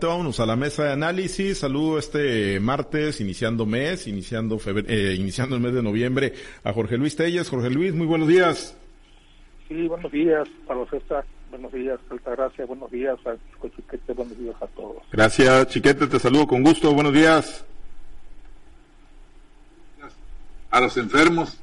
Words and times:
rápidamente 0.00 0.06
vámonos 0.06 0.40
a 0.40 0.46
la 0.46 0.56
mesa 0.56 0.84
de 0.84 0.92
análisis. 0.92 1.58
Saludo 1.58 1.98
este 1.98 2.58
martes, 2.60 3.20
iniciando 3.20 3.66
mes, 3.66 4.06
iniciando 4.06 4.58
eh, 4.66 5.14
iniciando 5.18 5.56
el 5.56 5.62
mes 5.62 5.74
de 5.74 5.82
noviembre, 5.82 6.32
a 6.64 6.72
Jorge 6.72 6.96
Luis 6.96 7.16
Telles. 7.16 7.48
Jorge 7.48 7.70
Luis, 7.70 7.94
muy 7.94 8.06
buenos 8.06 8.28
días. 8.28 8.76
Sí, 9.68 9.86
buenos 9.88 10.10
días, 10.10 10.48
Pablo 10.66 10.86
César. 10.90 11.24
Buenos 11.50 11.72
días, 11.72 11.98
Altagracia. 12.10 12.64
Buenos 12.66 12.90
días, 12.90 13.18
a 13.26 13.36
Chiquete. 13.68 14.12
Buenos 14.14 14.38
días 14.38 14.56
a 14.60 14.66
todos. 14.68 15.02
Gracias, 15.12 15.68
Chiquete. 15.68 16.06
Te 16.06 16.18
saludo 16.18 16.46
con 16.46 16.62
gusto. 16.62 16.92
Buenos 16.92 17.12
días. 17.12 17.64
A 20.70 20.80
los 20.80 20.96
enfermos. 20.96 21.58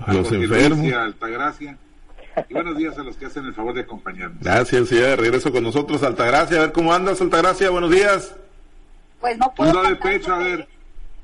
A, 0.00 0.12
los 0.12 0.30
enfermos. 0.32 0.92
a 0.92 1.04
Altagracia. 1.04 1.78
Y 2.48 2.54
buenos 2.54 2.76
días 2.76 2.98
a 2.98 3.02
los 3.02 3.16
que 3.16 3.26
hacen 3.26 3.44
el 3.44 3.54
favor 3.54 3.74
de 3.74 3.82
acompañarnos. 3.82 4.40
Gracias, 4.40 4.90
ya 4.90 5.08
de 5.08 5.16
regreso 5.16 5.52
con 5.52 5.64
nosotros, 5.64 6.02
Altagracia. 6.02 6.58
A 6.58 6.60
ver 6.60 6.72
cómo 6.72 6.92
andas, 6.92 7.20
Altagracia. 7.20 7.70
Buenos 7.70 7.90
días. 7.90 8.34
Pues 9.20 9.38
no 9.38 9.52
puedo. 9.54 9.82
de 9.82 9.96
pecho, 9.96 10.34
a 10.34 10.38
ver. 10.38 10.68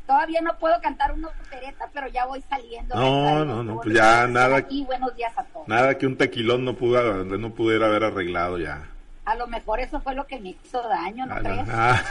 Todavía 0.06 0.40
no 0.40 0.56
puedo 0.58 0.80
cantar 0.80 1.12
una 1.12 1.28
opereta, 1.28 1.90
pero 1.92 2.08
ya 2.08 2.24
voy 2.24 2.42
saliendo. 2.48 2.94
No, 2.94 3.44
no, 3.44 3.62
no, 3.62 3.80
pues 3.80 3.94
ya 3.94 4.26
nada. 4.26 4.64
Y 4.70 4.84
buenos 4.84 5.14
días 5.16 5.32
a 5.36 5.44
todos. 5.44 5.68
Nada 5.68 5.98
que 5.98 6.06
un 6.06 6.16
tequilón 6.16 6.64
no, 6.64 6.74
pudo, 6.74 7.24
no 7.24 7.50
pudiera 7.50 7.86
haber 7.86 8.04
arreglado 8.04 8.58
ya. 8.58 8.88
A 9.26 9.34
lo 9.34 9.46
mejor 9.46 9.80
eso 9.80 10.00
fue 10.00 10.14
lo 10.14 10.26
que 10.26 10.40
me 10.40 10.56
hizo 10.64 10.80
daño, 10.88 11.26
¿no 11.26 11.34
ah, 11.34 11.40
crees? 11.40 11.68
Ah. 11.70 12.02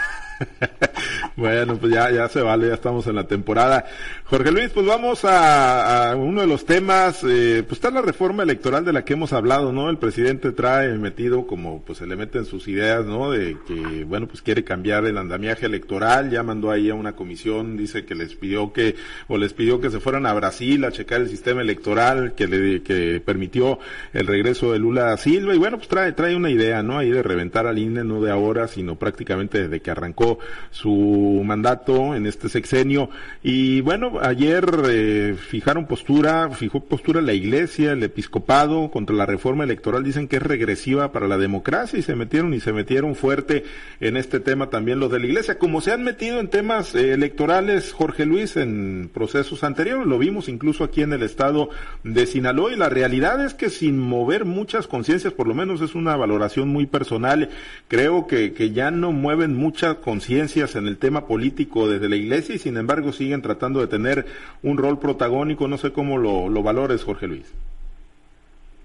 bueno, 1.36 1.77
pues 1.77 1.94
ya, 1.94 2.12
ya 2.12 2.27
se 2.27 2.41
vale, 2.41 2.68
ya 2.68 2.73
estamos 2.73 3.08
en 3.08 3.16
la 3.16 3.28
temporada. 3.28 3.86
Jorge 4.26 4.52
Luis, 4.52 4.70
pues 4.70 4.86
vamos 4.86 5.22
a, 5.23 6.16
uno 6.18 6.41
de 6.41 6.48
los 6.48 6.66
temas, 6.66 7.23
eh, 7.23 7.64
pues 7.66 7.78
está 7.78 7.91
la 7.91 8.02
reforma 8.02 8.44
electoral 8.44 8.84
de 8.86 8.94
la 8.94 9.05
que 9.05 9.14
hemos 9.14 9.34
hablado, 9.34 9.72
¿no? 9.72 9.90
El 9.90 9.98
presidente 9.98 10.52
trae 10.52 10.98
metido 10.98 11.48
como, 11.48 11.81
pues 11.84 12.00
se 12.00 12.08
le 12.08 12.16
mete 12.16 12.40
en 12.40 12.45
sus 12.45 12.68
ideas, 12.68 13.05
¿no? 13.05 13.31
De 13.31 13.58
que, 13.68 14.04
bueno, 14.04 14.28
pues 14.28 14.42
quiere 14.42 14.64
cambiar 14.64 15.05
el 15.05 15.18
andamiaje 15.18 15.66
electoral, 15.66 16.30
ya 16.30 16.44
mandó 16.44 16.72
ahí 16.72 16.90
a 16.90 16.95
una 16.95 17.14
comisión, 17.14 17.78
dice 17.78 18.06
que 18.06 18.16
les 18.16 18.36
pidió 18.36 18.73
que, 18.73 18.95
o 19.28 19.38
les 19.38 19.54
pidió 19.54 19.80
que 19.80 19.89
se 19.89 20.00
fueran 20.00 20.26
a 20.26 20.33
Brasil 20.33 20.83
a 20.86 20.92
checar 20.92 21.22
el 21.22 21.30
sistema 21.30 21.61
electoral 21.61 22.33
que 22.36 22.48
le, 22.48 22.83
que 22.83 23.22
permitió 23.23 23.80
el 24.14 24.28
regreso 24.28 24.72
de 24.72 24.80
Lula 24.80 25.14
a 25.14 25.17
Silva, 25.17 25.56
y 25.56 25.58
bueno, 25.58 25.78
pues 25.78 25.88
trae, 25.88 26.11
trae 26.11 26.36
una 26.36 26.50
idea, 26.50 26.83
¿no? 26.83 26.98
Ahí 26.98 27.11
de 27.11 27.23
reventar 27.23 27.67
al 27.67 27.78
INE, 27.78 28.04
no 28.04 28.22
de 28.22 28.31
ahora, 28.31 28.67
sino 28.67 28.98
prácticamente 28.98 29.64
desde 29.64 29.80
que 29.80 29.92
arrancó 29.92 30.27
su 30.72 31.42
mandato 31.45 32.16
en 32.16 32.25
este 32.25 32.50
sexenio. 32.50 33.09
Y 33.44 33.81
bueno, 33.81 34.20
ayer 34.22 34.66
eh, 34.89 35.36
fijaron 35.38 35.88
postura, 35.88 36.50
fijó 36.52 36.81
postura 36.81 37.22
la 37.22 37.33
iglesia, 37.33 37.94
el 37.94 38.03
episcopado 38.03 38.89
contra 38.92 39.16
la 39.16 39.25
reforma 39.25 39.64
electoral, 39.64 40.03
dicen 40.03 40.28
que 40.28 40.38
es 40.38 40.44
regresiva 40.44 41.11
para 41.11 41.28
la 41.28 41.38
democracia 41.38 42.00
y 42.00 42.02
se 42.02 42.16
metieron 42.16 42.53
y 42.53 42.59
se 42.59 42.73
metieron 42.73 43.16
fuerte 43.16 43.64
en 44.00 44.17
este 44.17 44.39
tema 44.39 44.70
también 44.70 45.00
los 45.00 45.11
de 45.11 45.20
la 45.20 45.25
iglesia, 45.25 45.58
como 45.58 45.81
se 45.81 45.92
han 45.92 46.03
metido 46.03 46.39
en 46.39 46.50
temas 46.50 46.95
eh, 46.95 47.14
electorales, 47.14 47.94
Jorge 47.94 48.25
Luis, 48.25 48.58
en 48.58 49.09
procesos 49.14 49.64
anteriores, 49.64 50.08
lo 50.08 50.17
vimos 50.17 50.50
incluso 50.50 50.83
aquí 50.83 51.02
en 51.02 51.14
el 51.14 51.23
estado 51.23 51.70
de 52.03 52.25
Sinaloa 52.25 52.73
y 52.73 52.75
la 52.75 52.89
realidad 52.89 53.44
es 53.45 53.53
que 53.53 53.70
sin 53.70 54.00
mover 54.00 54.45
muchas 54.45 54.88
conciencias, 54.88 55.33
por 55.33 55.48
lo 55.48 55.53
menos 55.53 55.81
es 55.81 55.95
una 55.95 56.16
valoración 56.16 56.70
muy 56.70 56.86
personal, 56.86 57.50
creo 57.88 58.28
que, 58.28 58.53
que 58.53 58.72
ya 58.72 58.92
no 58.92 59.11
mueven 59.11 59.55
mucha 59.55 59.95
conciencia 59.95 60.17
conciencias 60.18 60.76
en 60.76 60.88
el 60.88 60.98
tema 60.98 61.28
político 61.28 61.88
desde 61.88 62.10
la 62.10 62.16
iglesia 62.16 62.56
y 62.56 62.58
sin 62.58 62.76
embargo 62.76 63.12
siguen 63.12 63.44
tratando 63.44 63.82
de 63.82 63.88
tener 63.88 64.26
un 64.64 64.80
rol 64.80 64.98
protagónico. 64.98 65.68
No 65.68 65.78
sé 65.78 65.94
cómo 65.94 66.18
lo, 66.18 66.50
lo 66.50 66.64
valores, 66.64 67.04
Jorge 67.04 67.28
Luis. 67.28 67.54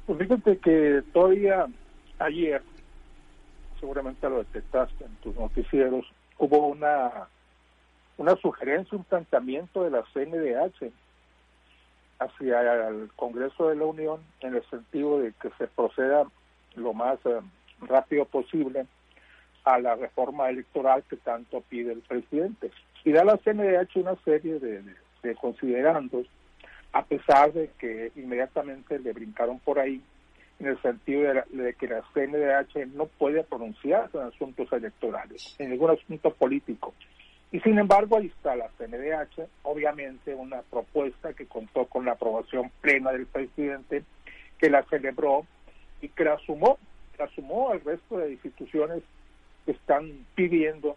Pues 0.05 0.19
fíjate 0.19 0.59
que 0.59 1.03
todavía 1.15 1.65
ayer, 2.19 2.61
seguramente 3.81 4.29
lo 4.29 4.41
detectaste 4.41 5.07
en 5.07 5.15
tus 5.23 5.35
noticieros, 5.35 6.05
hubo 6.37 6.67
una, 6.67 7.11
una 8.19 8.37
sugerencia, 8.37 8.99
un 8.99 9.05
planteamiento 9.05 9.85
de 9.85 9.91
la 9.91 10.05
CNDH 10.13 10.93
hacia 12.19 12.89
el 12.89 13.09
Congreso 13.17 13.71
de 13.71 13.77
la 13.77 13.87
Unión 13.87 14.21
en 14.43 14.57
el 14.57 14.65
sentido 14.69 15.19
de 15.21 15.33
que 15.41 15.49
se 15.57 15.67
proceda 15.67 16.27
lo 16.75 16.93
más 16.93 17.19
eh, 17.25 17.41
rápido 17.81 18.27
posible 18.27 18.85
a 19.65 19.79
la 19.79 19.95
reforma 19.95 20.49
electoral 20.51 21.05
que 21.09 21.17
tanto 21.17 21.61
pide 21.63 21.93
el 21.93 22.01
presidente. 22.01 22.71
Y 23.05 23.13
da 23.13 23.25
la 23.25 23.39
CNDH 23.39 23.97
una 23.97 24.17
serie 24.25 24.59
de, 24.59 25.35
considerandos, 25.37 26.27
a 26.93 27.05
pesar 27.05 27.53
de 27.53 27.71
que 27.79 28.13
inmediatamente 28.17 28.99
le 28.99 29.13
brincaron 29.13 29.59
por 29.61 29.79
ahí, 29.79 30.01
en 30.59 30.67
el 30.67 30.81
sentido 30.83 31.33
de, 31.51 31.75
que 31.75 31.89
la 31.89 32.03
CNDH 32.15 32.87
no 32.95 33.07
puede 33.07 33.43
pronunciarse 33.43 34.17
en 34.19 34.25
asuntos 34.25 34.73
electorales, 34.73 35.57
en 35.59 35.71
ningún 35.71 35.91
asunto 35.91 36.33
político. 36.35 36.95
Y 37.51 37.61
sin 37.61 37.79
embargo, 37.79 38.17
ahí 38.17 38.27
está 38.27 38.55
la 38.55 38.71
CNDH, 38.79 39.49
obviamente 39.63 40.35
una 40.35 40.63
propuesta 40.63 41.33
que 41.35 41.47
contó 41.47 41.87
con 41.87 42.05
la 42.05 42.13
aprobación 42.13 42.71
plena 42.81 43.13
del 43.13 43.27
presidente, 43.27 44.05
que 44.59 44.71
la 44.71 44.85
celebró 44.85 45.45
y 46.01 46.09
que 46.09 46.25
la 46.25 46.39
sumó, 46.39 46.79
la 47.19 47.29
sumó 47.29 47.71
al 47.71 47.81
resto 47.81 48.19
de 48.19 48.33
instituciones 48.33 49.03
están 49.67 50.27
pidiendo 50.35 50.97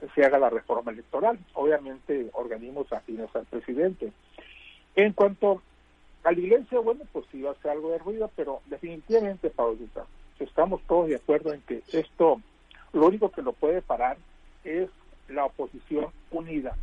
que 0.00 0.08
se 0.14 0.24
haga 0.24 0.38
la 0.38 0.50
reforma 0.50 0.92
electoral, 0.92 1.38
obviamente 1.54 2.28
organismos 2.32 2.92
afines 2.92 3.34
al 3.34 3.46
presidente. 3.46 4.12
En 4.96 5.12
cuanto 5.12 5.62
a 6.24 6.32
la 6.32 6.38
iglesia, 6.38 6.80
bueno, 6.80 7.02
pues 7.12 7.24
sí 7.30 7.42
va 7.42 7.52
a 7.52 7.62
ser 7.62 7.72
algo 7.72 7.90
de 7.90 7.98
ruido, 7.98 8.30
pero 8.36 8.60
definitivamente, 8.66 9.50
Paulita, 9.50 10.04
estamos 10.38 10.80
todos 10.86 11.08
de 11.08 11.16
acuerdo 11.16 11.52
en 11.52 11.60
que 11.62 11.82
esto, 11.92 12.40
lo 12.92 13.06
único 13.06 13.30
que 13.30 13.42
lo 13.42 13.52
puede 13.52 13.82
parar 13.82 14.16
es 14.64 14.88
la 15.28 15.44
oposición 15.46 16.06
unida. 16.30 16.76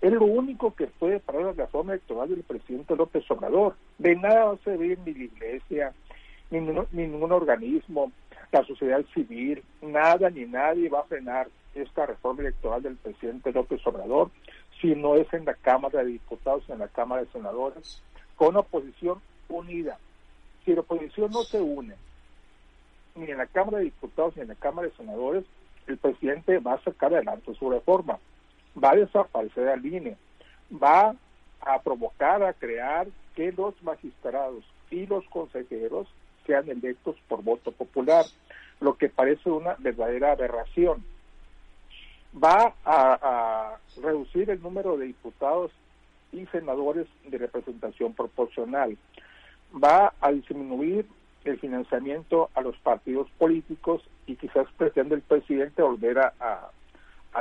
Es 0.00 0.12
lo 0.12 0.26
único 0.26 0.74
que 0.74 0.86
puede 0.86 1.18
parar 1.18 1.42
la 1.42 1.52
reforma 1.52 1.92
electoral 1.92 2.28
del 2.28 2.44
presidente 2.44 2.94
López 2.94 3.28
Obrador. 3.30 3.74
De 3.98 4.14
nada 4.14 4.44
va 4.44 4.52
a 4.52 4.58
servir 4.58 4.98
ni 5.04 5.14
la 5.14 5.24
iglesia, 5.24 5.92
ni 6.50 6.60
ningún 6.92 7.32
organismo, 7.32 8.12
la 8.52 8.64
sociedad 8.64 9.04
civil, 9.14 9.62
nada 9.82 10.30
ni 10.30 10.46
nadie 10.46 10.88
va 10.88 11.00
a 11.00 11.04
frenar 11.04 11.48
esta 11.74 12.06
reforma 12.06 12.42
electoral 12.42 12.82
del 12.82 12.96
presidente 12.96 13.52
López 13.52 13.86
Obrador 13.86 14.30
si 14.80 14.94
no 14.94 15.16
es 15.16 15.32
en 15.32 15.44
la 15.44 15.54
Cámara 15.54 16.00
de 16.00 16.12
Diputados, 16.12 16.68
en 16.68 16.78
la 16.78 16.88
Cámara 16.88 17.22
de 17.22 17.32
Senadores, 17.32 18.02
con 18.36 18.56
oposición 18.56 19.20
unida. 19.48 19.98
Si 20.64 20.72
la 20.72 20.80
oposición 20.80 21.30
no 21.30 21.42
se 21.42 21.60
une, 21.60 21.94
ni 23.16 23.30
en 23.30 23.38
la 23.38 23.46
Cámara 23.46 23.78
de 23.78 23.84
Diputados 23.84 24.36
ni 24.36 24.42
en 24.42 24.48
la 24.48 24.54
Cámara 24.54 24.88
de 24.88 24.94
Senadores, 24.94 25.44
el 25.86 25.96
presidente 25.98 26.58
va 26.58 26.74
a 26.74 26.84
sacar 26.84 27.12
adelante 27.12 27.54
su 27.54 27.70
reforma, 27.70 28.18
va 28.82 28.90
a 28.90 28.96
desaparecer 28.96 29.68
al 29.68 29.84
INE, 29.84 30.16
va 30.70 31.14
a 31.60 31.82
provocar, 31.82 32.42
a 32.42 32.52
crear 32.52 33.08
que 33.34 33.52
los 33.52 33.80
magistrados 33.82 34.64
y 34.90 35.06
los 35.06 35.24
consejeros 35.28 36.08
sean 36.48 36.68
electos 36.70 37.14
por 37.28 37.44
voto 37.44 37.70
popular, 37.72 38.24
lo 38.80 38.96
que 38.96 39.10
parece 39.10 39.50
una 39.50 39.76
verdadera 39.78 40.32
aberración. 40.32 41.04
Va 42.42 42.74
a, 42.84 43.76
reducir 44.02 44.48
el 44.50 44.62
número 44.62 44.96
de 44.96 45.06
diputados 45.06 45.70
y 46.32 46.46
senadores 46.46 47.06
de 47.26 47.36
representación 47.36 48.14
proporcional. 48.14 48.96
Va 49.72 50.14
a 50.20 50.32
disminuir 50.32 51.06
el 51.44 51.58
financiamiento 51.58 52.50
a 52.54 52.62
los 52.62 52.76
partidos 52.78 53.28
políticos 53.38 54.02
y 54.26 54.36
quizás 54.36 54.66
pretende 54.76 55.16
el 55.16 55.22
presidente 55.22 55.82
volver 55.82 56.18
a, 56.18 56.70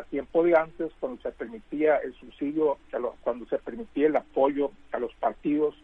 tiempo 0.09 0.43
de 0.43 0.55
antes, 0.55 0.91
cuando 0.99 1.19
se 1.23 1.31
permitía 1.31 1.97
el 1.97 2.13
subsidio, 2.15 2.77
cuando 3.21 3.47
se 3.47 3.57
permitía 3.57 4.07
el 4.07 4.15
apoyo 4.15 4.71
a 4.91 4.99
los 4.99 5.11
partidos 5.15 5.75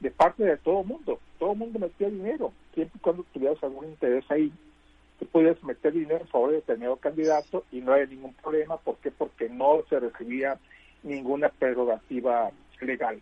de 0.00 0.10
parte 0.10 0.44
de 0.44 0.56
todo 0.56 0.84
mundo. 0.84 1.18
Todo 1.38 1.54
mundo 1.54 1.78
metía 1.78 2.08
dinero, 2.08 2.52
siempre 2.74 2.98
y 2.98 3.00
cuando 3.00 3.24
tuvieras 3.32 3.62
algún 3.62 3.86
interés 3.86 4.24
ahí. 4.30 4.52
Tú 5.18 5.26
podías 5.26 5.62
meter 5.64 5.92
dinero 5.92 6.20
en 6.20 6.28
favor 6.28 6.50
de 6.50 6.56
determinado 6.56 6.96
candidato 6.96 7.64
y 7.72 7.80
no 7.80 7.92
había 7.92 8.06
ningún 8.06 8.34
problema. 8.34 8.76
¿Por 8.76 8.96
qué? 8.98 9.10
Porque 9.10 9.48
no 9.48 9.82
se 9.88 9.98
recibía 9.98 10.58
ninguna 11.02 11.48
prerrogativa 11.48 12.50
legal. 12.80 13.20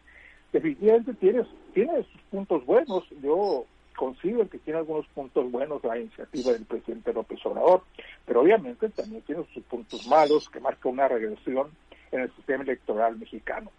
Definitivamente 0.52 1.14
tiene, 1.14 1.44
tiene 1.72 2.02
sus 2.04 2.20
puntos 2.30 2.64
buenos. 2.66 3.04
Yo 3.22 3.64
consigo 3.96 4.48
que 4.48 4.58
tiene 4.58 4.80
algunos 4.80 5.06
puntos 5.08 5.50
buenos 5.50 5.82
la 5.82 5.98
iniciativa 5.98 6.52
del 6.52 6.66
presidente 6.66 7.12
López 7.12 7.44
Obrador, 7.46 7.82
pero 8.26 8.42
obviamente 8.42 8.90
también 8.90 9.22
tiene 9.22 9.44
sus 9.52 9.64
puntos 9.64 10.06
malos 10.06 10.48
que 10.50 10.60
marca 10.60 10.88
una 10.88 11.08
regresión 11.08 11.70
en 12.12 12.20
el 12.20 12.32
sistema 12.36 12.62
electoral 12.62 13.16
mexicano. 13.18 13.70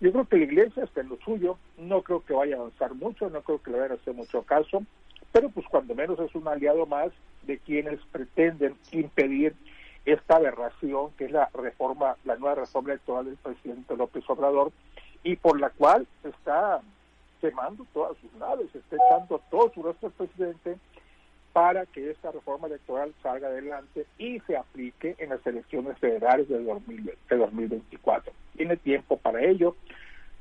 Yo 0.00 0.12
creo 0.12 0.24
que 0.24 0.38
la 0.38 0.44
iglesia 0.44 0.84
está 0.84 1.02
en 1.02 1.10
lo 1.10 1.18
suyo, 1.18 1.58
no 1.76 2.02
creo 2.02 2.24
que 2.24 2.32
vaya 2.32 2.56
a 2.56 2.60
avanzar 2.60 2.94
mucho, 2.94 3.28
no 3.28 3.42
creo 3.42 3.62
que 3.62 3.70
le 3.70 3.80
vaya 3.80 3.94
a 3.94 3.96
hacer 3.96 4.14
mucho 4.14 4.42
caso, 4.42 4.82
pero 5.30 5.50
pues 5.50 5.66
cuando 5.68 5.94
menos 5.94 6.18
es 6.18 6.34
un 6.34 6.48
aliado 6.48 6.86
más 6.86 7.10
de 7.42 7.58
quienes 7.58 8.00
pretenden 8.10 8.76
impedir 8.92 9.54
esta 10.06 10.36
aberración 10.36 11.10
que 11.18 11.26
es 11.26 11.30
la 11.30 11.50
reforma, 11.52 12.16
la 12.24 12.36
nueva 12.36 12.54
reforma 12.54 12.92
electoral 12.92 13.26
del 13.26 13.36
presidente 13.36 13.96
López 13.96 14.24
Obrador 14.28 14.72
y 15.22 15.36
por 15.36 15.60
la 15.60 15.68
cual 15.68 16.06
está 16.24 16.80
quemando 17.42 17.86
todas 17.92 18.16
sus 18.18 18.32
naves, 18.34 18.74
está 18.74 18.96
echando 18.96 19.40
todo 19.50 19.70
su 19.74 19.82
resto 19.82 20.08
del 20.08 20.26
presidente 20.26 20.78
para 21.52 21.86
que 21.86 22.10
esta 22.10 22.30
reforma 22.30 22.68
electoral 22.68 23.12
salga 23.22 23.48
adelante 23.48 24.06
y 24.18 24.40
se 24.40 24.56
aplique 24.56 25.16
en 25.18 25.30
las 25.30 25.44
elecciones 25.46 25.98
federales 25.98 26.48
de, 26.48 26.62
2024. 26.62 28.32
Tiene 28.56 28.76
tiempo 28.76 29.16
para 29.16 29.42
ello. 29.42 29.76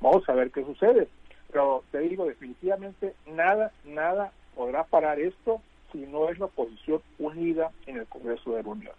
Vamos 0.02 0.28
a 0.30 0.34
ver 0.34 0.52
qué 0.52 0.64
sucede. 0.64 1.08
Pero 1.52 1.84
te 1.92 2.00
digo, 2.00 2.26
definitivamente 2.26 3.16
nada, 3.26 3.72
nada 3.86 4.32
podrá 4.56 4.84
parar 4.84 5.20
esto 5.20 5.62
si 5.92 6.00
no 6.00 6.30
es 6.30 6.40
la 6.40 6.46
oposición 6.46 7.02
unida 7.18 7.72
en 7.86 7.98
el 7.98 8.08
Congreso 8.08 8.54
de 8.54 8.64
la 8.64 8.70
Unión. 8.70 8.94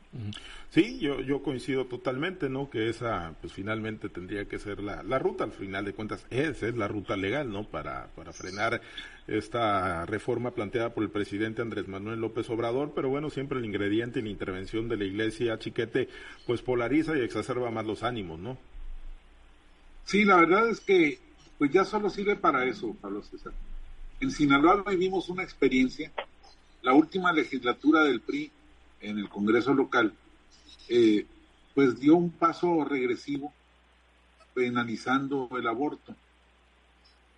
Sí, 0.70 0.98
yo, 0.98 1.20
yo 1.20 1.42
coincido 1.42 1.86
totalmente, 1.86 2.48
¿no? 2.48 2.70
Que 2.70 2.88
esa, 2.88 3.34
pues 3.40 3.52
finalmente 3.52 4.08
tendría 4.08 4.46
que 4.46 4.58
ser 4.58 4.80
la, 4.80 5.02
la 5.02 5.18
ruta, 5.18 5.44
al 5.44 5.52
final 5.52 5.84
de 5.84 5.92
cuentas, 5.92 6.26
esa 6.30 6.68
es 6.68 6.76
la 6.76 6.88
ruta 6.88 7.16
legal, 7.16 7.50
¿no? 7.50 7.64
Para, 7.64 8.08
para 8.14 8.32
frenar 8.32 8.80
esta 9.26 10.06
reforma 10.06 10.50
planteada 10.50 10.92
por 10.92 11.04
el 11.04 11.10
presidente 11.10 11.62
Andrés 11.62 11.88
Manuel 11.88 12.20
López 12.20 12.48
Obrador, 12.50 12.92
pero 12.94 13.08
bueno, 13.08 13.30
siempre 13.30 13.58
el 13.58 13.64
ingrediente 13.64 14.18
y 14.18 14.22
la 14.22 14.28
intervención 14.30 14.88
de 14.88 14.96
la 14.96 15.04
iglesia 15.04 15.58
chiquete, 15.58 16.08
pues 16.46 16.62
polariza 16.62 17.16
y 17.16 17.20
exacerba 17.20 17.70
más 17.70 17.86
los 17.86 18.02
ánimos, 18.02 18.38
¿no? 18.38 18.58
Sí, 20.04 20.24
la 20.24 20.36
verdad 20.36 20.68
es 20.68 20.80
que, 20.80 21.18
pues 21.58 21.70
ya 21.70 21.84
solo 21.84 22.10
sirve 22.10 22.34
para 22.34 22.64
eso, 22.64 22.96
Pablo 23.00 23.22
César. 23.22 23.52
En 24.20 24.30
Sinaloa 24.30 24.82
vivimos 24.88 25.28
una 25.28 25.42
experiencia 25.42 26.12
la 26.82 26.94
última 26.94 27.32
legislatura 27.32 28.02
del 28.02 28.20
PRI 28.20 28.50
en 29.00 29.18
el 29.18 29.28
Congreso 29.28 29.74
local, 29.74 30.12
eh, 30.88 31.26
pues 31.74 31.98
dio 32.00 32.16
un 32.16 32.30
paso 32.30 32.84
regresivo 32.84 33.52
penalizando 34.54 35.48
el 35.56 35.66
aborto. 35.66 36.14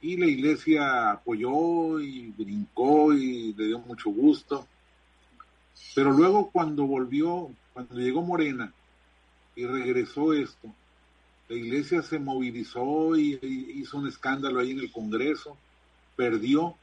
Y 0.01 0.17
la 0.17 0.27
iglesia 0.27 1.13
apoyó 1.13 2.01
y 2.01 2.33
brincó 2.37 3.13
y 3.13 3.53
le 3.55 3.67
dio 3.67 3.79
mucho 3.81 4.11
gusto. 4.11 4.67
Pero 5.95 6.13
luego 6.13 6.51
cuando 6.51 6.87
volvió, 6.87 7.51
cuando 7.73 7.95
llegó 7.95 8.23
Morena 8.23 8.73
y 9.55 9.67
regresó 9.67 10.33
esto, 10.33 10.73
la 11.49 11.57
iglesia 11.57 12.03
se 12.03 12.19
movilizó 12.19 13.17
y 13.17 13.39
hizo 13.75 13.99
un 13.99 14.09
escándalo 14.09 14.61
ahí 14.61 14.71
en 14.71 14.81
el 14.81 14.91
Congreso, 14.91 15.57
perdió 16.17 16.75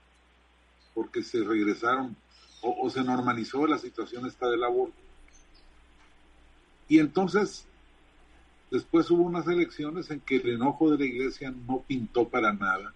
porque 0.94 1.24
se 1.24 1.44
regresaron 1.44 2.16
o, 2.62 2.90
se 2.90 3.04
normalizó 3.04 3.66
la 3.68 3.78
situación 3.78 4.26
esta 4.26 4.50
del 4.50 4.64
aborto. 4.64 4.98
Y 6.88 7.00
entonces, 7.00 7.66
después 8.72 9.10
hubo 9.12 9.24
unas 9.24 9.48
elecciones 9.48 10.10
en 10.12 10.20
que 10.22 10.38
el 10.38 10.50
enojo 10.50 10.92
de 10.92 10.98
la 10.98 11.06
iglesia 11.06 11.52
no 11.52 11.84
pintó 11.88 12.28
para 12.28 12.52
nada, 12.52 12.94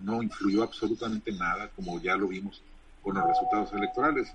no 0.00 0.22
influyó 0.22 0.62
absolutamente 0.62 1.32
nada, 1.32 1.70
como 1.74 2.00
ya 2.00 2.16
lo 2.16 2.28
vimos 2.28 2.62
con 3.02 3.14
los 3.14 3.26
resultados 3.26 3.72
electorales. 3.72 4.32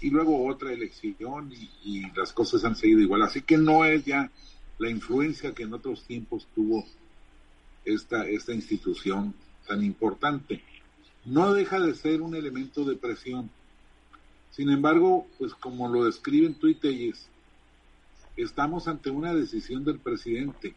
Y 0.00 0.10
luego 0.10 0.46
otra 0.46 0.72
elección 0.72 1.52
y, 1.52 1.70
y 1.84 2.10
las 2.12 2.32
cosas 2.32 2.64
han 2.64 2.76
seguido 2.76 3.00
igual. 3.00 3.22
Así 3.22 3.42
que 3.42 3.58
no 3.58 3.84
es 3.84 4.04
ya 4.04 4.30
la 4.78 4.88
influencia 4.88 5.52
que 5.52 5.64
en 5.64 5.74
otros 5.74 6.04
tiempos 6.04 6.46
tuvo 6.54 6.84
esta, 7.84 8.26
esta 8.26 8.52
institución 8.52 9.34
tan 9.66 9.84
importante 9.84 10.62
no 11.28 11.52
deja 11.52 11.78
de 11.78 11.94
ser 11.94 12.22
un 12.22 12.34
elemento 12.34 12.84
de 12.84 12.96
presión. 12.96 13.50
Sin 14.50 14.70
embargo, 14.70 15.26
pues 15.38 15.54
como 15.54 15.88
lo 15.88 16.04
describen 16.04 16.54
tuiteyes, 16.54 17.28
estamos 18.36 18.88
ante 18.88 19.10
una 19.10 19.34
decisión 19.34 19.84
del 19.84 19.98
presidente. 19.98 20.74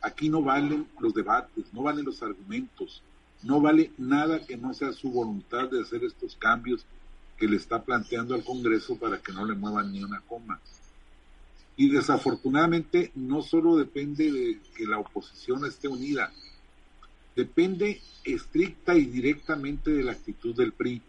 Aquí 0.00 0.28
no 0.28 0.42
valen 0.42 0.88
los 0.98 1.14
debates, 1.14 1.72
no 1.72 1.82
valen 1.82 2.04
los 2.04 2.22
argumentos, 2.22 3.02
no 3.42 3.60
vale 3.60 3.92
nada 3.96 4.44
que 4.44 4.56
no 4.56 4.74
sea 4.74 4.92
su 4.92 5.10
voluntad 5.10 5.70
de 5.70 5.82
hacer 5.82 6.02
estos 6.04 6.36
cambios 6.36 6.84
que 7.38 7.46
le 7.46 7.56
está 7.56 7.82
planteando 7.82 8.34
al 8.34 8.44
Congreso 8.44 8.96
para 8.96 9.18
que 9.18 9.32
no 9.32 9.44
le 9.44 9.54
muevan 9.54 9.92
ni 9.92 10.02
una 10.02 10.20
coma. 10.20 10.60
Y 11.76 11.88
desafortunadamente 11.88 13.12
no 13.14 13.42
solo 13.42 13.76
depende 13.76 14.30
de 14.30 14.60
que 14.76 14.86
la 14.86 14.98
oposición 14.98 15.64
esté 15.64 15.88
unida, 15.88 16.32
depende 17.34 18.00
estricta 18.24 18.94
y 18.94 19.06
directamente 19.06 19.90
de 19.90 20.04
la 20.04 20.12
actitud 20.12 20.54
del 20.54 20.72
PRI. 20.72 21.02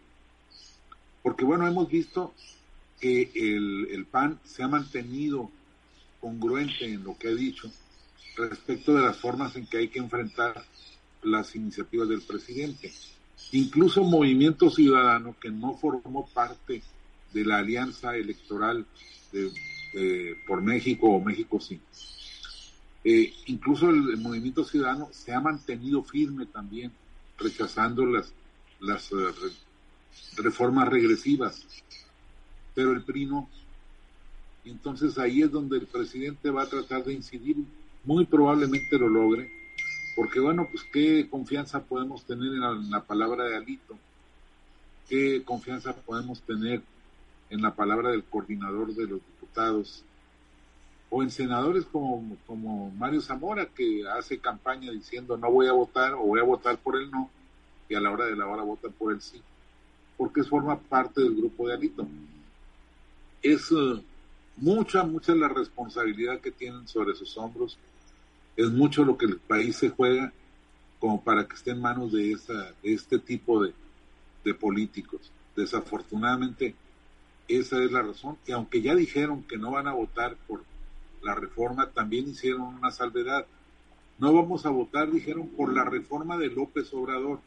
Porque 1.21 1.45
bueno, 1.45 1.67
hemos 1.67 1.89
visto 1.89 2.33
que 2.99 3.31
el, 3.33 4.05
PAN 4.09 4.39
se 4.45 4.63
ha 4.63 4.67
mantenido 4.67 5.49
congruente 6.19 6.85
en 6.85 7.03
lo 7.03 7.17
que 7.17 7.29
ha 7.29 7.35
dicho 7.35 7.69
respecto 8.37 8.93
de 8.93 9.01
las 9.01 9.17
formas 9.17 9.55
en 9.55 9.65
que 9.67 9.77
hay 9.77 9.87
que 9.89 9.99
enfrentar 9.99 10.63
las 11.21 11.55
iniciativas 11.55 12.09
del 12.09 12.21
presidente. 12.21 12.91
Incluso 13.51 14.03
Movimiento 14.03 14.69
Ciudadano, 14.69 15.35
que 15.39 15.49
no 15.49 15.77
formó 15.77 16.27
parte 16.33 16.81
de 17.33 17.45
la 17.45 17.59
alianza 17.59 18.15
electoral 18.15 18.85
de, 19.31 20.37
por 20.47 20.61
México 20.61 21.07
o 21.09 21.23
México 21.23 21.59
sí, 21.59 21.79
eh, 23.03 23.33
incluso 23.47 23.89
el, 23.89 24.17
movimiento 24.17 24.63
ciudadano 24.63 25.09
se 25.11 25.33
ha 25.33 25.41
mantenido 25.41 26.03
firme 26.03 26.45
también, 26.45 26.91
rechazando 27.37 28.05
las, 28.05 28.31
las 28.79 29.11
eh, 29.11 29.15
reformas 30.37 30.87
regresivas, 30.87 31.65
pero 32.73 32.91
el 32.91 33.03
PRI 33.03 33.25
no. 33.25 33.49
Entonces 34.65 35.17
ahí 35.17 35.41
es 35.41 35.51
donde 35.51 35.77
el 35.77 35.87
presidente 35.87 36.49
va 36.49 36.63
a 36.63 36.69
tratar 36.69 37.03
de 37.03 37.13
incidir, 37.13 37.57
muy 38.05 38.25
probablemente 38.25 38.97
lo 38.97 39.09
logre, 39.09 39.51
porque 40.15 40.39
bueno, 40.39 40.67
pues 40.71 40.85
qué 40.93 41.27
confianza 41.29 41.83
podemos 41.83 42.23
tener 42.23 42.47
en 42.47 42.89
la 42.89 43.03
palabra 43.03 43.45
de 43.45 43.57
Alito, 43.57 43.97
qué 45.09 45.43
confianza 45.43 45.93
podemos 45.93 46.41
tener 46.41 46.81
en 47.49 47.61
la 47.61 47.75
palabra 47.75 48.11
del 48.11 48.23
coordinador 48.23 48.95
de 48.95 49.07
los 49.07 49.19
diputados 49.19 50.03
o 51.15 51.21
en 51.21 51.29
senadores 51.29 51.85
como, 51.85 52.35
como 52.47 52.89
Mario 52.89 53.21
Zamora, 53.21 53.67
que 53.67 54.03
hace 54.17 54.39
campaña 54.39 54.91
diciendo 54.91 55.37
no 55.37 55.51
voy 55.51 55.67
a 55.67 55.71
votar 55.71 56.15
o 56.15 56.21
voy 56.21 56.39
a 56.39 56.43
votar 56.43 56.79
por 56.79 56.95
el 56.95 57.11
no, 57.11 57.29
y 57.87 57.93
a 57.93 58.01
la 58.01 58.09
hora 58.09 58.25
de 58.25 58.35
la 58.35 58.47
hora 58.47 58.63
votan 58.63 58.93
por 58.93 59.13
el 59.13 59.21
sí, 59.21 59.39
porque 60.17 60.43
forma 60.43 60.79
parte 60.79 61.21
del 61.21 61.35
grupo 61.35 61.67
de 61.67 61.75
Alito. 61.75 62.07
Es 63.43 63.71
uh, 63.71 64.01
mucha, 64.57 65.03
mucha 65.03 65.35
la 65.35 65.49
responsabilidad 65.49 66.39
que 66.39 66.49
tienen 66.49 66.87
sobre 66.87 67.13
sus 67.13 67.37
hombros, 67.37 67.77
es 68.57 68.71
mucho 68.71 69.05
lo 69.05 69.15
que 69.15 69.27
el 69.27 69.37
país 69.37 69.75
se 69.75 69.89
juega 69.89 70.33
como 70.97 71.23
para 71.23 71.47
que 71.47 71.53
esté 71.53 71.71
en 71.71 71.81
manos 71.81 72.11
de, 72.11 72.31
esa, 72.31 72.73
este 72.81 73.19
tipo 73.19 73.63
de, 73.63 73.71
de 74.43 74.55
políticos. 74.55 75.31
Desafortunadamente, 75.55 76.73
esa 77.47 77.83
es 77.83 77.91
la 77.91 78.01
razón. 78.01 78.35
Y 78.47 78.51
aunque 78.51 78.81
ya 78.81 78.95
dijeron 78.95 79.43
que 79.43 79.59
no 79.59 79.69
van 79.69 79.87
a 79.87 79.93
votar 79.93 80.35
por 80.47 80.63
la 81.23 81.35
reforma, 81.35 81.89
también 81.89 82.29
hicieron 82.29 82.61
una 82.61 82.91
salvedad. 82.91 83.45
No 84.19 84.33
vamos 84.33 84.65
a 84.65 84.69
votar, 84.69 85.11
dijeron, 85.11 85.47
por 85.49 85.73
la 85.73 85.83
reforma 85.83 86.37
de 86.37 86.49
López 86.49 86.93
Obrador. 86.93 87.39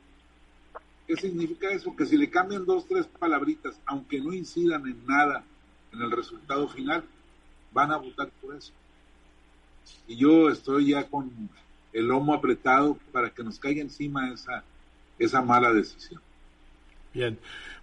¿Qué 1.07 1.17
significa 1.17 1.71
eso? 1.71 1.95
Que 1.95 2.07
si 2.07 2.17
le 2.17 2.31
cambian 2.31 2.67
dos, 2.67 2.87
tres 2.87 3.07
palabritas, 3.07 3.79
aunque 3.87 4.21
no 4.21 4.33
incidan 4.33 4.87
en 4.87 5.07
nada 5.07 5.45
en 5.93 6.03
el 6.03 6.11
resultado 6.11 6.69
final, 6.69 7.05
van 7.73 7.93
a 7.93 7.97
votar 7.97 8.31
por 8.41 8.57
eso. 8.57 8.73
Y 10.09 10.17
yo 10.17 10.51
estoy 10.51 10.89
ya 10.89 11.05
con 11.09 11.31
el 11.93 12.07
lomo 12.07 12.35
apretado 12.35 12.99
para 13.13 13.31
que 13.31 13.45
nos 13.45 13.59
caiga 13.59 13.81
encima 13.81 14.33
esa, 14.33 14.65
esa 15.19 15.43
mala 15.43 15.73
decisión. 15.73 16.21
Bien, 17.17 17.39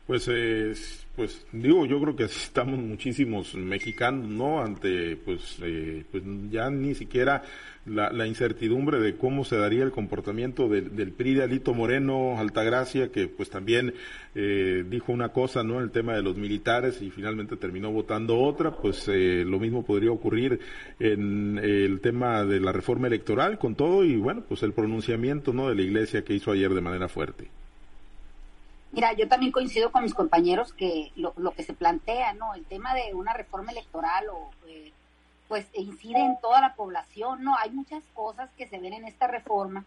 pues, 0.06 0.30
eh, 0.32 0.74
pues 1.16 1.44
digo, 1.52 1.88
yo 1.88 2.00
creo 2.00 2.16
que 2.16 2.26
estamos 2.26 2.78
muchísimos 2.78 3.56
mexicanos, 3.56 4.30
¿no? 4.30 4.62
Ante, 4.62 5.16
pues, 5.16 5.58
eh, 5.64 6.06
pues 6.12 6.22
ya 6.52 6.70
ni 6.70 6.94
siquiera 6.94 7.42
la, 7.88 8.28
incertidumbre 8.28 9.00
de 9.00 9.18
cómo 9.18 9.44
se 9.44 9.58
daría 9.58 9.84
el 9.84 9.92
comportamiento 9.92 10.70
del, 10.70 10.96
del 10.96 11.14
PRI 11.14 11.34
de 11.34 11.44
Alito 11.46 11.74
Moreno, 11.74 12.38
Altagracia, 12.38 13.12
que 13.12 13.28
pues 13.28 13.50
también 13.50 13.96
eh, 14.36 14.86
dijo 14.88 15.12
una 15.12 15.30
cosa, 15.30 15.64
¿no? 15.64 15.80
El 15.80 15.90
tema 15.90 16.14
de 16.14 16.22
los 16.22 16.38
militares 16.38 17.02
y 17.02 17.10
finalmente 17.10 17.58
terminó 17.58 17.92
votando 17.92 18.40
otra, 18.40 18.78
pues 18.78 19.08
eh, 19.08 19.44
lo 19.48 19.60
mismo 19.60 19.84
podría 19.84 20.12
ocurrir 20.12 20.60
en 21.00 21.58
el 21.58 22.02
tema 22.02 22.46
de 22.46 22.60
la 22.60 22.72
reforma 22.72 23.08
electoral 23.08 23.58
con 23.58 23.74
todo 23.74 24.04
y 24.04 24.16
bueno, 24.16 24.44
pues 24.48 24.62
el 24.62 24.74
pronunciamiento, 24.74 25.54
¿no? 25.54 25.70
De 25.70 25.76
la 25.76 25.82
iglesia 25.82 26.24
que 26.24 26.36
hizo 26.36 26.52
ayer 26.52 26.72
de 26.72 26.82
manera 26.82 27.10
fuerte. 27.10 27.63
Mira, 28.94 29.12
yo 29.14 29.28
también 29.28 29.52
coincido 29.52 29.92
con 29.92 30.04
mis 30.04 30.14
compañeros 30.14 30.72
que 30.72 31.12
lo, 31.16 31.34
lo 31.38 31.56
que 31.56 31.64
se 31.64 31.74
plantea, 31.74 32.34
¿no? 32.34 32.54
El 32.54 32.64
tema 32.64 32.94
de 32.94 33.16
una 33.16 33.34
reforma 33.34 33.72
electoral 33.72 34.30
o 34.30 34.52
eh, 34.68 34.94
pues 35.48 35.66
incide 35.74 36.20
en 36.20 36.40
toda 36.40 36.62
la 36.62 36.76
población, 36.76 37.44
¿no? 37.44 37.58
Hay 37.58 37.72
muchas 37.72 38.04
cosas 38.14 38.52
que 38.56 38.68
se 38.68 38.78
ven 38.78 38.94
en 38.94 39.06
esta 39.06 39.26
reforma 39.26 39.84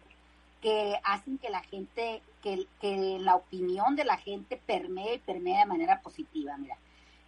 que 0.61 0.99
hacen 1.05 1.37
que 1.37 1.49
la 1.49 1.63
gente, 1.63 2.21
que, 2.43 2.67
que 2.81 3.17
la 3.21 3.35
opinión 3.35 3.95
de 3.95 4.03
la 4.03 4.17
gente 4.17 4.57
permee 4.57 5.15
y 5.15 5.19
permee 5.19 5.59
de 5.59 5.65
manera 5.65 6.01
positiva, 6.01 6.57
mira. 6.57 6.75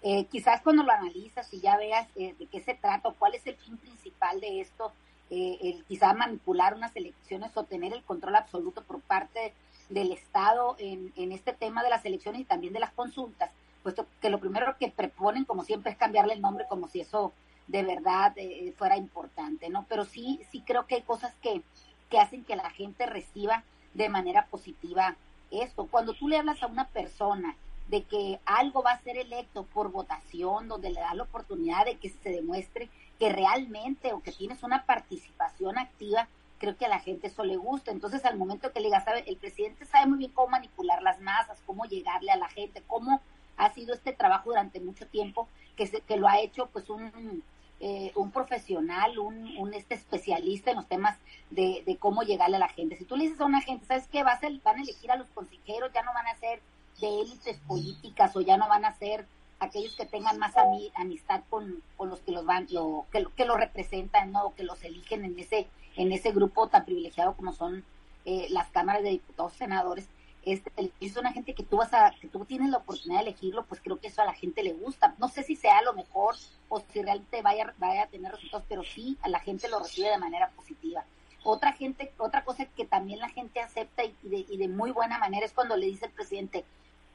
Eh, 0.01 0.25
quizás 0.25 0.61
cuando 0.61 0.83
lo 0.83 0.91
analizas 0.91 1.53
y 1.53 1.61
ya 1.61 1.77
veas 1.77 2.09
eh, 2.17 2.35
de 2.37 2.45
qué 2.47 2.59
se 2.59 2.73
trata 2.73 3.07
o 3.07 3.13
cuál 3.13 3.35
es 3.35 3.47
el 3.47 3.55
fin 3.55 3.77
principal 3.77 4.41
de 4.41 4.59
esto, 4.59 4.91
el 5.29 5.85
quizás 5.87 6.17
manipular 6.17 6.73
unas 6.73 6.95
elecciones 6.95 7.55
o 7.55 7.63
tener 7.63 7.93
el 7.93 8.01
control 8.01 8.35
absoluto 8.35 8.81
por 8.83 8.99
parte 8.99 9.53
del 9.89 10.11
Estado 10.11 10.75
en, 10.79 11.11
en 11.15 11.31
este 11.31 11.53
tema 11.53 11.83
de 11.83 11.89
las 11.89 12.05
elecciones 12.05 12.41
y 12.41 12.45
también 12.45 12.73
de 12.73 12.79
las 12.79 12.93
consultas, 12.93 13.51
puesto 13.83 14.05
que 14.21 14.29
lo 14.29 14.39
primero 14.39 14.77
que 14.77 14.89
proponen, 14.89 15.45
como 15.45 15.63
siempre, 15.63 15.91
es 15.91 15.97
cambiarle 15.97 16.33
el 16.33 16.41
nombre, 16.41 16.65
como 16.69 16.87
si 16.87 17.01
eso 17.01 17.33
de 17.67 17.83
verdad 17.83 18.33
eh, 18.35 18.73
fuera 18.77 18.97
importante, 18.97 19.69
¿no? 19.69 19.85
Pero 19.87 20.05
sí, 20.05 20.41
sí 20.51 20.61
creo 20.65 20.87
que 20.87 20.95
hay 20.95 21.01
cosas 21.03 21.33
que, 21.41 21.61
que 22.09 22.19
hacen 22.19 22.43
que 22.43 22.55
la 22.55 22.69
gente 22.71 23.05
reciba 23.05 23.63
de 23.93 24.09
manera 24.09 24.47
positiva 24.47 25.15
esto. 25.51 25.87
Cuando 25.87 26.13
tú 26.13 26.27
le 26.27 26.37
hablas 26.37 26.61
a 26.63 26.67
una 26.67 26.87
persona 26.87 27.55
de 27.87 28.03
que 28.03 28.39
algo 28.45 28.83
va 28.83 28.91
a 28.91 29.01
ser 29.01 29.17
electo 29.17 29.63
por 29.63 29.91
votación, 29.91 30.67
donde 30.67 30.91
le 30.91 30.99
da 30.99 31.13
la 31.13 31.23
oportunidad 31.23 31.85
de 31.85 31.97
que 31.97 32.09
se 32.09 32.29
demuestre 32.29 32.89
que 33.19 33.31
realmente 33.31 34.13
o 34.13 34.21
que 34.21 34.31
tienes 34.31 34.63
una 34.63 34.85
participación 34.85 35.77
activa, 35.77 36.27
creo 36.59 36.77
que 36.77 36.85
a 36.85 36.89
la 36.89 36.99
gente 36.99 37.27
eso 37.27 37.43
le 37.43 37.57
gusta. 37.57 37.91
Entonces, 37.91 38.23
al 38.25 38.37
momento 38.37 38.71
que 38.71 38.79
le 38.79 38.87
diga, 38.87 39.03
sabe, 39.03 39.23
el 39.27 39.37
presidente 39.37 39.85
sabe 39.85 40.07
muy 40.07 40.19
bien 40.19 40.31
cómo 40.31 40.49
manipular 40.49 41.01
las 41.01 41.19
masas, 41.21 41.57
cómo 41.65 41.85
llegarle 41.85 42.31
a 42.31 42.37
la 42.37 42.49
gente, 42.49 42.83
cómo 42.85 43.21
ha 43.57 43.73
sido 43.73 43.93
este 43.93 44.13
trabajo 44.13 44.49
durante 44.49 44.79
mucho 44.79 45.07
tiempo, 45.07 45.47
que, 45.75 45.87
se, 45.87 46.01
que 46.01 46.17
lo 46.17 46.27
ha 46.27 46.39
hecho 46.39 46.67
pues 46.67 46.89
un, 46.89 47.43
eh, 47.79 48.11
un 48.15 48.31
profesional, 48.31 49.17
un, 49.19 49.57
un, 49.57 49.73
este 49.73 49.95
especialista 49.95 50.71
en 50.71 50.77
los 50.77 50.87
temas 50.87 51.17
de, 51.49 51.83
de, 51.85 51.97
cómo 51.97 52.23
llegarle 52.23 52.57
a 52.57 52.59
la 52.59 52.69
gente. 52.69 52.97
Si 52.97 53.05
tú 53.05 53.15
le 53.15 53.23
dices 53.23 53.41
a 53.41 53.45
una 53.45 53.61
gente, 53.61 53.85
¿sabes 53.85 54.07
qué? 54.07 54.23
Va 54.23 54.33
a 54.33 54.39
van 54.63 54.77
a 54.77 54.81
elegir 54.81 55.11
a 55.11 55.17
los 55.17 55.29
consejeros, 55.29 55.91
ya 55.93 56.03
no 56.03 56.13
van 56.13 56.27
a 56.27 56.35
ser 56.35 56.61
de 56.99 57.21
élites 57.21 57.57
políticas 57.67 58.35
o 58.35 58.41
ya 58.41 58.57
no 58.57 58.67
van 58.67 58.85
a 58.85 58.95
ser 58.95 59.25
aquellos 59.59 59.95
que 59.95 60.05
tengan 60.05 60.39
más 60.39 60.53
amistad 60.95 61.41
con, 61.49 61.83
con, 61.97 62.09
los 62.09 62.19
que 62.21 62.31
los 62.31 62.45
van, 62.45 62.67
lo, 62.71 63.05
que, 63.11 63.25
que 63.35 63.45
lo 63.45 63.57
representan, 63.57 64.31
¿no? 64.31 64.53
que 64.55 64.63
los 64.63 64.81
eligen 64.83 65.25
en 65.25 65.37
ese, 65.37 65.67
en 65.95 66.11
ese 66.11 66.31
grupo 66.31 66.67
tan 66.67 66.85
privilegiado 66.85 67.35
como 67.35 67.53
son 67.53 67.83
eh, 68.25 68.47
las 68.49 68.69
cámaras 68.69 69.03
de 69.03 69.09
diputados, 69.09 69.53
senadores, 69.53 70.07
este, 70.43 70.71
es 70.99 71.17
una 71.17 71.33
gente 71.33 71.53
que 71.53 71.63
tú 71.63 71.77
vas 71.77 71.93
a, 71.93 72.13
que 72.19 72.27
tú 72.27 72.45
tienes 72.45 72.69
la 72.69 72.77
oportunidad 72.77 73.21
de 73.21 73.29
elegirlo, 73.29 73.65
pues 73.65 73.81
creo 73.81 73.99
que 73.99 74.07
eso 74.07 74.21
a 74.21 74.25
la 74.25 74.33
gente 74.33 74.63
le 74.63 74.73
gusta. 74.73 75.15
No 75.17 75.27
sé 75.27 75.43
si 75.43 75.55
sea 75.55 75.81
lo 75.81 75.93
mejor 75.93 76.35
o 76.69 76.79
si 76.79 77.01
realmente 77.01 77.41
vaya, 77.41 77.73
vaya 77.77 78.03
a 78.03 78.07
tener 78.07 78.31
resultados, 78.31 78.65
pero 78.69 78.83
sí 78.83 79.17
a 79.21 79.29
la 79.29 79.39
gente 79.39 79.67
lo 79.67 79.79
recibe 79.79 80.09
de 80.09 80.17
manera 80.17 80.49
positiva. 80.55 81.03
Otra 81.43 81.73
gente, 81.73 82.13
otra 82.17 82.43
cosa 82.43 82.65
que 82.65 82.85
también 82.85 83.19
la 83.19 83.29
gente 83.29 83.61
acepta 83.61 84.03
y 84.03 84.13
de, 84.23 84.45
y 84.49 84.57
de 84.57 84.67
muy 84.67 84.91
buena 84.91 85.17
manera 85.17 85.45
es 85.45 85.53
cuando 85.53 85.77
le 85.77 85.87
dice 85.87 86.05
el 86.05 86.11
presidente, 86.11 86.65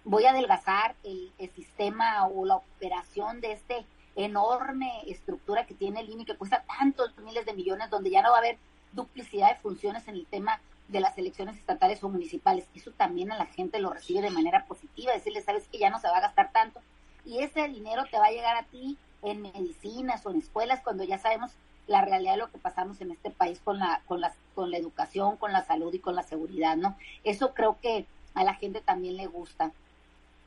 voy 0.04 0.24
a 0.24 0.30
adelgazar 0.30 0.94
el, 1.02 1.32
el 1.38 1.50
sistema 1.50 2.26
o 2.26 2.44
la 2.44 2.56
operación 2.56 3.40
de 3.40 3.52
este 3.52 3.84
enorme 4.16 5.02
estructura 5.06 5.66
que 5.66 5.74
tiene 5.74 6.00
el 6.00 6.10
INE 6.10 6.24
que 6.24 6.36
cuesta 6.36 6.64
tantos 6.78 7.16
miles 7.18 7.46
de 7.46 7.54
millones, 7.54 7.90
donde 7.90 8.10
ya 8.10 8.22
no 8.22 8.30
va 8.30 8.36
a 8.36 8.40
haber 8.40 8.58
duplicidad 8.92 9.50
de 9.50 9.60
funciones 9.60 10.06
en 10.08 10.14
el 10.14 10.26
tema 10.26 10.60
de 10.88 11.00
las 11.00 11.16
elecciones 11.18 11.56
estatales 11.56 12.02
o 12.04 12.08
municipales. 12.08 12.66
Eso 12.74 12.90
también 12.92 13.32
a 13.32 13.38
la 13.38 13.46
gente 13.46 13.78
lo 13.78 13.92
recibe 13.92 14.22
de 14.22 14.30
manera 14.30 14.66
positiva, 14.66 15.12
decirle, 15.12 15.42
sabes 15.42 15.66
que 15.68 15.78
ya 15.78 15.90
no 15.90 15.98
se 15.98 16.08
va 16.08 16.18
a 16.18 16.22
gastar 16.22 16.52
tanto 16.52 16.80
y 17.24 17.38
ese 17.38 17.68
dinero 17.68 18.04
te 18.10 18.18
va 18.18 18.26
a 18.26 18.30
llegar 18.30 18.56
a 18.56 18.64
ti 18.64 18.98
en 19.22 19.42
medicinas 19.42 20.24
o 20.26 20.30
en 20.30 20.38
escuelas 20.38 20.80
cuando 20.82 21.04
ya 21.04 21.18
sabemos 21.18 21.52
la 21.86 22.02
realidad 22.02 22.32
de 22.32 22.38
lo 22.38 22.50
que 22.50 22.58
pasamos 22.58 23.00
en 23.00 23.10
este 23.10 23.30
país 23.30 23.60
con 23.62 23.78
la 23.78 24.02
con 24.06 24.20
la 24.20 24.34
con 24.54 24.70
la 24.70 24.78
educación, 24.78 25.36
con 25.36 25.52
la 25.52 25.64
salud 25.64 25.92
y 25.92 25.98
con 25.98 26.14
la 26.14 26.22
seguridad, 26.22 26.76
¿no? 26.76 26.96
Eso 27.24 27.52
creo 27.54 27.78
que 27.80 28.06
a 28.34 28.44
la 28.44 28.54
gente 28.54 28.80
también 28.80 29.16
le 29.16 29.26
gusta. 29.26 29.72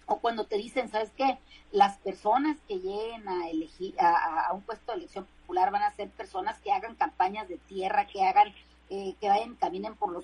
O 0.07 0.19
cuando 0.19 0.45
te 0.45 0.57
dicen, 0.57 0.89
¿sabes 0.89 1.11
qué? 1.15 1.37
Las 1.71 1.97
personas 1.97 2.57
que 2.67 2.79
lleguen 2.79 3.27
a 3.27 3.49
elegir 3.49 3.93
a, 3.99 4.47
a 4.47 4.53
un 4.53 4.61
puesto 4.61 4.91
de 4.91 4.99
elección 4.99 5.25
popular 5.41 5.71
van 5.71 5.83
a 5.83 5.91
ser 5.91 6.09
personas 6.09 6.59
que 6.59 6.71
hagan 6.71 6.95
campañas 6.95 7.47
de 7.47 7.57
tierra, 7.57 8.07
que 8.07 8.23
hagan 8.23 8.53
eh, 8.89 9.15
que 9.19 9.27
vayan, 9.27 9.55
caminen 9.55 9.95
por 9.95 10.13
los, 10.13 10.23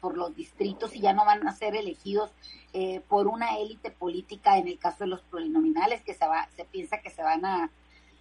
por, 0.00 0.16
los 0.16 0.34
distritos 0.34 0.96
y 0.96 1.00
ya 1.00 1.12
no 1.12 1.26
van 1.26 1.46
a 1.46 1.52
ser 1.52 1.76
elegidos 1.76 2.30
eh, 2.72 3.02
por 3.10 3.26
una 3.26 3.58
élite 3.58 3.90
política 3.90 4.56
en 4.56 4.68
el 4.68 4.78
caso 4.78 5.04
de 5.04 5.08
los 5.08 5.20
plurinominales 5.20 6.00
que 6.00 6.14
se, 6.14 6.26
va, 6.26 6.48
se 6.56 6.64
piensa 6.64 7.02
que 7.02 7.10
se 7.10 7.22
van 7.22 7.44
a, 7.44 7.70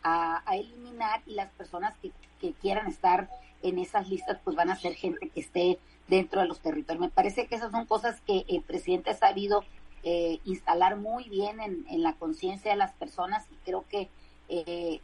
a, 0.03 0.43
eliminar 0.53 1.21
y 1.25 1.35
las 1.35 1.49
personas 1.53 1.95
que, 2.01 2.11
que, 2.41 2.51
quieran 2.51 2.87
estar 2.87 3.29
en 3.63 3.79
esas 3.79 4.09
listas 4.09 4.37
pues 4.43 4.57
van 4.57 4.69
a 4.69 4.75
ser 4.75 4.95
gente 4.95 5.29
que 5.29 5.39
esté 5.39 5.79
dentro 6.09 6.41
de 6.41 6.47
los 6.49 6.59
territorios. 6.59 6.99
Me 6.99 7.09
parece 7.09 7.47
que 7.47 7.55
esas 7.55 7.71
son 7.71 7.85
cosas 7.85 8.19
que 8.27 8.43
el 8.49 8.61
presidente 8.61 9.11
ha 9.11 9.15
sabido 9.15 9.63
eh, 10.03 10.39
instalar 10.45 10.97
muy 10.97 11.29
bien 11.29 11.59
en, 11.59 11.85
en 11.89 12.03
la 12.03 12.13
conciencia 12.13 12.71
de 12.71 12.77
las 12.77 12.93
personas 12.93 13.45
y 13.51 13.55
creo 13.65 13.85
que 13.89 14.09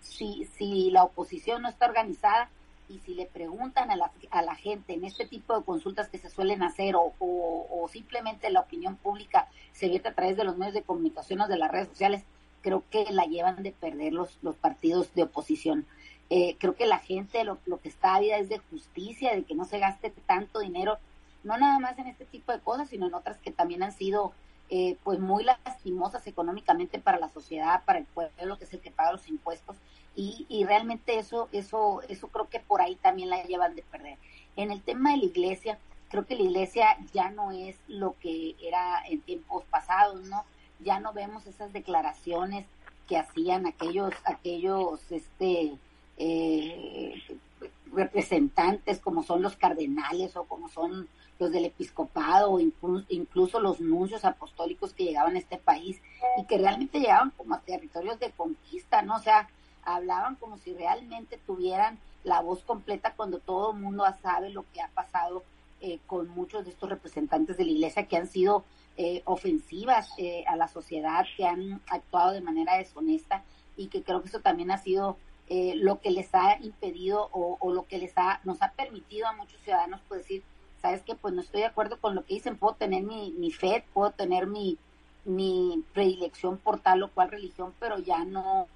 si, 0.01 0.45
si 0.57 0.89
la 0.89 1.03
oposición 1.03 1.61
no 1.61 1.69
está 1.69 1.85
organizada, 1.85 2.49
y 2.87 2.99
si 2.99 3.13
le 3.15 3.25
preguntan 3.25 3.89
a 3.91 3.95
la, 3.95 4.11
a 4.29 4.41
la 4.41 4.55
gente 4.55 4.93
en 4.93 5.05
este 5.05 5.25
tipo 5.25 5.57
de 5.57 5.65
consultas 5.65 6.09
que 6.09 6.17
se 6.17 6.29
suelen 6.29 6.63
hacer 6.63 6.95
o, 6.95 7.13
o, 7.19 7.87
simplemente 7.91 8.49
la 8.49 8.61
opinión 8.61 8.95
pública 8.95 9.47
se 9.73 9.87
vierte 9.87 10.09
a 10.09 10.13
través 10.13 10.37
de 10.37 10.43
los 10.43 10.57
medios 10.57 10.73
de 10.73 10.83
comunicación 10.83 11.41
o 11.41 11.47
de 11.47 11.57
las 11.57 11.71
redes 11.71 11.89
sociales, 11.89 12.23
creo 12.61 12.83
que 12.89 13.05
la 13.11 13.25
llevan 13.25 13.63
de 13.63 13.71
perder 13.71 14.13
los, 14.13 14.37
los 14.41 14.55
partidos 14.55 15.13
de 15.13 15.23
oposición. 15.23 15.85
Eh, 16.29 16.57
creo 16.59 16.75
que 16.75 16.87
la 16.87 16.99
gente 16.99 17.43
lo, 17.43 17.59
lo 17.65 17.79
que 17.79 17.89
está 17.89 18.15
a 18.15 18.19
vida 18.19 18.37
es 18.37 18.49
de 18.49 18.57
justicia, 18.57 19.35
de 19.35 19.43
que 19.43 19.55
no 19.55 19.65
se 19.65 19.79
gaste 19.79 20.11
tanto 20.25 20.59
dinero, 20.59 20.97
no 21.43 21.57
nada 21.57 21.77
más 21.79 21.97
en 21.99 22.07
este 22.07 22.25
tipo 22.25 22.51
de 22.51 22.59
cosas, 22.59 22.89
sino 22.89 23.07
en 23.07 23.13
otras 23.13 23.37
que 23.37 23.51
también 23.51 23.83
han 23.83 23.91
sido 23.91 24.33
eh, 24.69 24.98
pues 25.03 25.19
muy 25.19 25.43
lastimosas 25.43 26.25
económicamente 26.27 27.00
para 27.00 27.19
la 27.19 27.29
sociedad, 27.29 27.84
para 27.86 28.00
el 28.00 28.05
pueblo, 28.05 28.57
que 28.57 28.65
es 28.65 28.74
el 28.74 28.81
que 28.81 28.91
paga 28.91 29.12
los 29.12 29.27
impuestos, 29.27 29.75
y, 30.15 30.45
y 30.50 30.63
realmente 30.63 31.19
eso, 31.19 31.50
eso, 31.51 32.01
eso 32.07 32.27
creo 32.29 32.50
que 32.50 32.60
por 32.60 32.81
ahí 32.81 32.95
también 32.95 33.29
la 33.29 33.43
llevan 33.43 33.75
de 33.75 33.84
perder. 33.84 34.17
En 34.55 34.72
el 34.72 34.81
tema 34.81 35.12
de 35.12 35.17
la 35.17 35.25
iglesia, 35.25 35.77
creo 36.10 36.25
que 36.25 36.36
la 36.36 36.43
iglesia 36.43 36.98
ya 37.13 37.29
no 37.29 37.51
es 37.51 37.75
lo 37.88 38.15
que 38.19 38.55
era 38.62 39.03
en 39.07 39.22
tiempos 39.22 39.65
pasados, 39.65 40.22
¿no? 40.27 40.43
Ya 40.79 41.00
no 41.00 41.13
vemos 41.13 41.45
esas 41.48 41.74
declaraciones 41.74 42.65
que 43.07 43.17
hacían 43.17 43.65
aquellos, 43.65 44.13
aquellos, 44.25 45.12
este, 45.12 45.77
eh, 46.17 47.22
representantes 47.95 48.99
como 48.99 49.23
son 49.23 49.41
los 49.41 49.55
cardenales 49.55 50.35
o 50.35 50.43
como 50.45 50.69
son 50.69 51.07
los 51.39 51.51
del 51.51 51.65
episcopado 51.65 52.51
o 52.51 52.59
incluso, 52.59 53.59
los 53.59 53.81
nuncios 53.81 54.23
apostólicos 54.23 54.93
que 54.93 55.05
llegaban 55.05 55.35
a 55.35 55.39
este 55.39 55.57
país 55.57 56.01
y 56.37 56.45
que 56.45 56.57
realmente 56.57 56.99
llegaban 56.99 57.31
como 57.31 57.55
a 57.55 57.61
territorios 57.61 58.19
de 58.19 58.31
conquista, 58.31 59.01
¿no? 59.01 59.15
O 59.15 59.19
sea, 59.19 59.49
hablaban 59.83 60.35
como 60.35 60.57
si 60.57 60.73
realmente 60.73 61.37
tuvieran 61.45 61.99
la 62.23 62.41
voz 62.41 62.63
completa 62.63 63.13
cuando 63.15 63.39
todo 63.39 63.71
el 63.71 63.81
mundo 63.81 64.05
sabe 64.21 64.49
lo 64.49 64.65
que 64.73 64.81
ha 64.81 64.87
pasado 64.89 65.43
eh, 65.81 65.99
con 66.07 66.29
muchos 66.29 66.63
de 66.65 66.71
estos 66.71 66.89
representantes 66.89 67.57
de 67.57 67.65
la 67.65 67.71
iglesia 67.71 68.07
que 68.07 68.17
han 68.17 68.27
sido 68.27 68.63
eh, 68.97 69.21
ofensivas 69.25 70.09
eh, 70.17 70.45
a 70.47 70.55
la 70.55 70.69
sociedad, 70.69 71.25
que 71.35 71.45
han 71.45 71.81
actuado 71.89 72.31
de 72.31 72.41
manera 72.41 72.77
deshonesta 72.77 73.43
y 73.75 73.87
que 73.87 74.01
creo 74.01 74.21
que 74.21 74.29
eso 74.29 74.39
también 74.39 74.71
ha 74.71 74.77
sido 74.77 75.17
lo 75.49 76.01
que 76.01 76.11
les 76.11 76.33
ha 76.33 76.57
impedido 76.61 77.29
o, 77.31 77.71
lo 77.71 77.85
que 77.85 77.99
les 77.99 78.17
ha 78.17 78.39
nos 78.43 78.61
ha 78.61 78.71
permitido 78.71 79.27
a 79.27 79.33
muchos 79.33 79.61
ciudadanos 79.61 80.01
pues 80.07 80.21
decir 80.21 80.43
sabes 80.81 81.01
que 81.01 81.15
pues 81.15 81.33
no 81.33 81.41
estoy 81.41 81.61
de 81.61 81.67
acuerdo 81.67 81.99
con 81.99 82.13
lo 82.13 82.25
que 82.25 82.35
dicen, 82.35 82.57
puedo 82.57 82.75
tener 82.75 83.03
mi, 83.03 83.31
mi 83.31 83.51
fe, 83.51 83.83
puedo 83.93 84.11
tener 84.11 84.45
mi, 84.45 84.77
mi 85.25 85.83
predilección 85.93 86.57
por 86.57 86.79
tal 86.79 87.01
o 87.01 87.09
cual 87.09 87.31
religión, 87.31 87.73
pero 87.79 87.97
ya 87.97 88.23
no, 88.23 88.67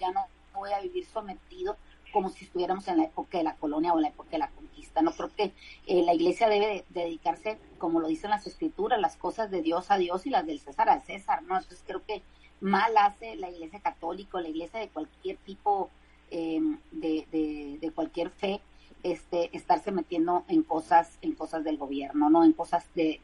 ya 0.00 0.10
no 0.10 0.24
voy 0.54 0.72
a 0.72 0.80
vivir 0.80 1.04
sometido 1.06 1.76
como 2.12 2.30
si 2.30 2.46
estuviéramos 2.46 2.88
en 2.88 2.96
la 2.96 3.04
época 3.04 3.36
de 3.38 3.44
la 3.44 3.54
colonia 3.56 3.92
o 3.92 3.96
en 3.96 4.02
la 4.02 4.08
época 4.08 4.30
de 4.30 4.38
la 4.38 4.48
conquista. 4.48 5.02
No 5.02 5.12
creo 5.12 5.30
que 5.34 5.52
eh, 5.86 6.02
la 6.02 6.14
iglesia 6.14 6.48
debe 6.48 6.84
dedicarse, 6.88 7.58
como 7.76 8.00
lo 8.00 8.08
dicen 8.08 8.30
las 8.30 8.46
escrituras, 8.46 8.98
las 8.98 9.16
cosas 9.16 9.50
de 9.50 9.60
Dios 9.60 9.90
a 9.90 9.98
Dios 9.98 10.26
y 10.26 10.30
las 10.30 10.46
del 10.46 10.60
César 10.60 10.88
al 10.88 11.02
César, 11.02 11.42
¿no? 11.42 11.56
Entonces 11.58 11.84
creo 11.86 12.02
que 12.06 12.22
mal 12.60 12.96
hace 12.96 13.36
la 13.36 13.50
iglesia 13.50 13.80
católica, 13.80 14.40
la 14.40 14.48
iglesia 14.48 14.80
de 14.80 14.88
cualquier 14.88 15.36
tipo 15.38 15.90
de, 16.30 16.78
de, 16.92 17.78
de 17.80 17.90
cualquier 17.92 18.30
fe, 18.30 18.60
este, 19.02 19.56
estarse 19.56 19.92
metiendo 19.92 20.44
en 20.48 20.62
cosas, 20.62 21.18
en 21.22 21.32
cosas 21.32 21.64
del 21.64 21.78
gobierno, 21.78 22.30
no 22.30 22.44
en 22.44 22.52
cosas 22.52 22.84
de, 22.94 23.20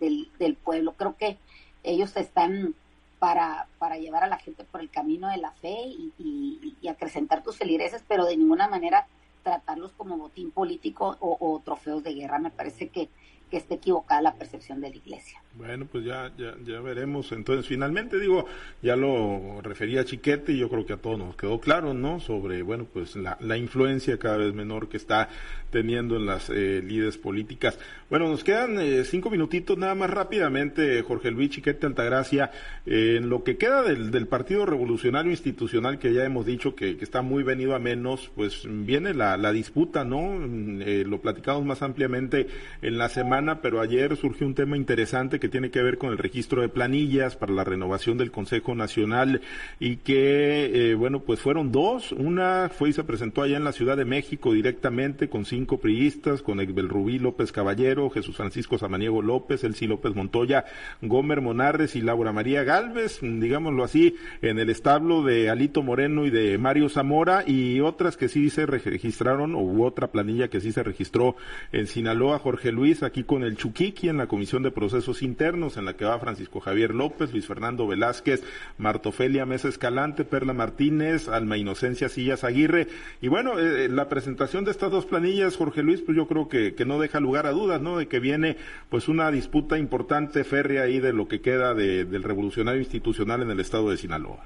del, 0.00 0.30
del, 0.38 0.56
pueblo. 0.56 0.94
Creo 0.96 1.16
que 1.16 1.38
ellos 1.82 2.16
están 2.16 2.74
para, 3.18 3.68
para 3.78 3.98
llevar 3.98 4.24
a 4.24 4.28
la 4.28 4.38
gente 4.38 4.64
por 4.64 4.80
el 4.80 4.90
camino 4.90 5.28
de 5.28 5.36
la 5.36 5.52
fe 5.52 5.76
y, 5.86 6.12
y, 6.18 6.76
y 6.80 6.88
acrecentar 6.88 7.42
tus 7.42 7.58
feligreses, 7.58 8.02
pero 8.08 8.24
de 8.24 8.36
ninguna 8.36 8.68
manera 8.68 9.06
tratarlos 9.42 9.92
como 9.92 10.16
botín 10.16 10.50
político 10.50 11.16
o, 11.20 11.36
o 11.40 11.60
trofeos 11.60 12.02
de 12.02 12.14
guerra. 12.14 12.38
Me 12.38 12.50
parece 12.50 12.88
que 12.88 13.08
que 13.52 13.58
esté 13.58 13.74
equivocada 13.74 14.22
la 14.22 14.34
percepción 14.34 14.80
de 14.80 14.88
la 14.88 14.96
iglesia. 14.96 15.38
Bueno, 15.54 15.84
pues 15.84 16.06
ya, 16.06 16.32
ya, 16.38 16.54
ya 16.64 16.80
veremos. 16.80 17.32
Entonces, 17.32 17.66
finalmente, 17.66 18.18
digo, 18.18 18.46
ya 18.80 18.96
lo 18.96 19.60
refería 19.60 20.06
Chiquete 20.06 20.52
y 20.52 20.58
yo 20.58 20.70
creo 20.70 20.86
que 20.86 20.94
a 20.94 20.96
todos 20.96 21.18
nos 21.18 21.36
quedó 21.36 21.60
claro, 21.60 21.92
¿no? 21.92 22.18
Sobre, 22.18 22.62
bueno, 22.62 22.86
pues 22.90 23.14
la, 23.14 23.36
la 23.40 23.58
influencia 23.58 24.18
cada 24.18 24.38
vez 24.38 24.54
menor 24.54 24.88
que 24.88 24.96
está 24.96 25.28
teniendo 25.70 26.16
en 26.16 26.24
las 26.24 26.48
eh, 26.48 26.80
líderes 26.82 27.18
políticas. 27.18 27.78
Bueno, 28.08 28.28
nos 28.28 28.42
quedan 28.42 28.78
eh, 28.80 29.04
cinco 29.04 29.28
minutitos 29.28 29.76
nada 29.76 29.94
más 29.94 30.08
rápidamente, 30.08 31.02
Jorge 31.02 31.30
Luis 31.30 31.50
Chiquete 31.50 31.86
Altagracia, 31.86 32.50
eh, 32.86 33.16
en 33.18 33.28
lo 33.28 33.44
que 33.44 33.58
queda 33.58 33.82
del, 33.82 34.10
del, 34.10 34.28
Partido 34.28 34.64
Revolucionario 34.64 35.30
Institucional, 35.30 35.98
que 35.98 36.14
ya 36.14 36.24
hemos 36.24 36.46
dicho 36.46 36.74
que, 36.74 36.96
que 36.96 37.04
está 37.04 37.20
muy 37.20 37.42
venido 37.42 37.74
a 37.74 37.78
menos, 37.78 38.30
pues 38.34 38.66
viene 38.66 39.12
la, 39.12 39.36
la 39.36 39.52
disputa, 39.52 40.04
¿no? 40.04 40.38
Eh, 40.80 41.04
lo 41.06 41.20
platicamos 41.20 41.64
más 41.64 41.82
ampliamente 41.82 42.46
en 42.80 42.96
la 42.96 43.08
semana 43.10 43.41
pero 43.60 43.80
ayer 43.80 44.16
surgió 44.16 44.46
un 44.46 44.54
tema 44.54 44.76
interesante 44.76 45.40
que 45.40 45.48
tiene 45.48 45.70
que 45.70 45.82
ver 45.82 45.98
con 45.98 46.10
el 46.10 46.18
registro 46.18 46.62
de 46.62 46.68
planillas 46.68 47.36
para 47.36 47.52
la 47.52 47.64
renovación 47.64 48.18
del 48.18 48.30
Consejo 48.30 48.74
Nacional 48.74 49.40
y 49.80 49.96
que, 49.96 50.90
eh, 50.90 50.94
bueno, 50.94 51.20
pues 51.20 51.40
fueron 51.40 51.72
dos. 51.72 52.12
Una 52.12 52.68
fue 52.68 52.90
y 52.90 52.92
se 52.92 53.04
presentó 53.04 53.42
allá 53.42 53.56
en 53.56 53.64
la 53.64 53.72
Ciudad 53.72 53.96
de 53.96 54.04
México 54.04 54.52
directamente 54.52 55.28
con 55.28 55.44
cinco 55.44 55.78
priistas, 55.78 56.42
con 56.42 56.60
Egbel 56.60 56.88
Rubí 56.88 57.18
López 57.18 57.52
Caballero, 57.52 58.10
Jesús 58.10 58.36
Francisco 58.36 58.78
Samaniego 58.78 59.22
López, 59.22 59.64
Elsie 59.64 59.88
López 59.88 60.14
Montoya, 60.14 60.64
Gómer 61.00 61.40
Monarres 61.40 61.96
y 61.96 62.00
Laura 62.00 62.32
María 62.32 62.62
Galvez, 62.64 63.20
digámoslo 63.20 63.84
así, 63.84 64.16
en 64.40 64.58
el 64.58 64.70
establo 64.70 65.22
de 65.22 65.50
Alito 65.50 65.82
Moreno 65.82 66.24
y 66.26 66.30
de 66.30 66.58
Mario 66.58 66.88
Zamora 66.88 67.44
y 67.46 67.80
otras 67.80 68.16
que 68.16 68.28
sí 68.28 68.50
se 68.50 68.66
registraron, 68.66 69.54
o 69.54 69.82
otra 69.84 70.10
planilla 70.10 70.48
que 70.48 70.60
sí 70.60 70.72
se 70.72 70.82
registró 70.82 71.36
en 71.72 71.86
Sinaloa, 71.86 72.38
Jorge 72.38 72.72
Luis, 72.72 73.02
aquí 73.02 73.24
con 73.32 73.44
el 73.44 73.56
Chuquiqui 73.56 74.10
en 74.10 74.18
la 74.18 74.26
Comisión 74.26 74.62
de 74.62 74.70
Procesos 74.70 75.22
Internos, 75.22 75.78
en 75.78 75.86
la 75.86 75.96
que 75.96 76.04
va 76.04 76.18
Francisco 76.18 76.60
Javier 76.60 76.94
López, 76.94 77.32
Luis 77.32 77.46
Fernando 77.46 77.86
Velázquez, 77.86 78.44
Martofelia 78.76 79.46
Mesa 79.46 79.70
Escalante, 79.70 80.26
Perla 80.26 80.52
Martínez, 80.52 81.30
Alma 81.30 81.56
Inocencia 81.56 82.10
Sillas 82.10 82.44
Aguirre. 82.44 82.88
Y 83.22 83.28
bueno, 83.28 83.58
eh, 83.58 83.88
la 83.88 84.10
presentación 84.10 84.66
de 84.66 84.70
estas 84.70 84.90
dos 84.90 85.06
planillas, 85.06 85.56
Jorge 85.56 85.82
Luis, 85.82 86.02
pues 86.02 86.14
yo 86.14 86.28
creo 86.28 86.50
que, 86.50 86.74
que 86.74 86.84
no 86.84 87.00
deja 87.00 87.20
lugar 87.20 87.46
a 87.46 87.52
dudas, 87.52 87.80
¿no? 87.80 87.96
De 87.96 88.06
que 88.06 88.20
viene 88.20 88.58
pues 88.90 89.08
una 89.08 89.30
disputa 89.30 89.78
importante, 89.78 90.44
férrea 90.44 90.82
ahí 90.82 91.00
de 91.00 91.14
lo 91.14 91.26
que 91.26 91.40
queda 91.40 91.72
de, 91.72 92.04
del 92.04 92.24
revolucionario 92.24 92.82
institucional 92.82 93.40
en 93.40 93.50
el 93.50 93.60
estado 93.60 93.88
de 93.88 93.96
Sinaloa. 93.96 94.44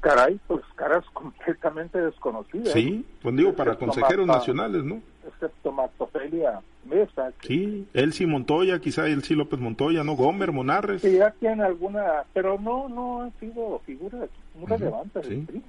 Caray, 0.00 0.38
pues 0.46 0.62
caras 0.76 1.04
completamente 1.12 2.00
desconocidas. 2.00 2.72
Sí, 2.72 3.04
pues 3.22 3.36
digo, 3.36 3.54
para 3.54 3.76
consejeros 3.76 4.26
nacionales, 4.26 4.84
¿no? 4.84 5.00
Excepto 5.26 5.72
Martofelia 5.72 6.60
Mesa. 6.84 7.32
Sí, 7.42 7.86
Elsie 7.92 8.26
Montoya, 8.26 8.80
quizá 8.80 9.06
Elsie 9.06 9.36
López 9.36 9.60
Montoya, 9.60 10.04
¿no? 10.04 10.14
Gómez, 10.14 10.50
Monarres. 10.52 11.02
Sí, 11.02 11.16
ya 11.16 11.30
tiene 11.32 11.64
alguna, 11.64 12.24
pero 12.32 12.58
no, 12.58 12.88
no 12.88 13.22
han 13.22 13.32
sido 13.38 13.80
figuras 13.84 14.30
muy 14.54 14.66
relevantes 14.66 15.26
sí. 15.26 15.62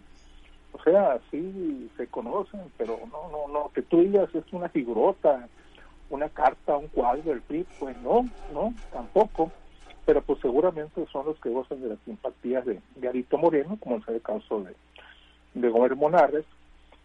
O 0.71 0.83
sea, 0.83 1.19
sí 1.29 1.89
se 1.97 2.07
conocen, 2.07 2.61
pero 2.77 2.99
no, 3.11 3.29
no, 3.31 3.51
no, 3.51 3.71
que 3.73 3.81
tú 3.81 3.99
digas 3.99 4.33
es 4.33 4.45
una 4.53 4.69
figurota, 4.69 5.47
una 6.09 6.29
carta, 6.29 6.77
un 6.77 6.87
cuadro 6.87 7.23
del 7.23 7.41
PRI, 7.41 7.65
pues 7.79 7.97
no, 7.97 8.29
no, 8.53 8.73
tampoco 8.91 9.51
pero 10.09 10.23
pues 10.23 10.39
seguramente 10.39 11.05
son 11.11 11.27
los 11.27 11.39
que 11.39 11.51
gozan 11.51 11.81
de 11.81 11.89
las 11.89 11.99
simpatías 11.99 12.65
de, 12.65 12.81
de 12.95 13.07
Arito 13.07 13.37
Moreno, 13.37 13.77
como 13.79 13.97
es 13.97 14.07
el 14.07 14.19
caso 14.23 14.63
de, 14.63 14.73
de 15.53 15.69
Gómez 15.69 15.95
Monarres. 15.95 16.45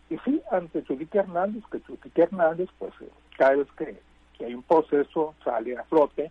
Y 0.09 0.17
sí, 0.25 0.41
ante 0.51 0.83
Chulique 0.85 1.19
Hernández, 1.19 1.63
que 1.71 1.83
Chulique 1.83 2.23
Hernández, 2.23 2.71
pues 2.79 2.95
eh, 3.03 3.11
cada 3.37 3.57
vez 3.57 3.69
que, 3.77 4.01
que, 4.39 4.47
hay 4.47 4.55
un 4.55 4.63
proceso 4.63 5.35
sale 5.45 5.77
a 5.77 5.85
flote, 5.85 6.31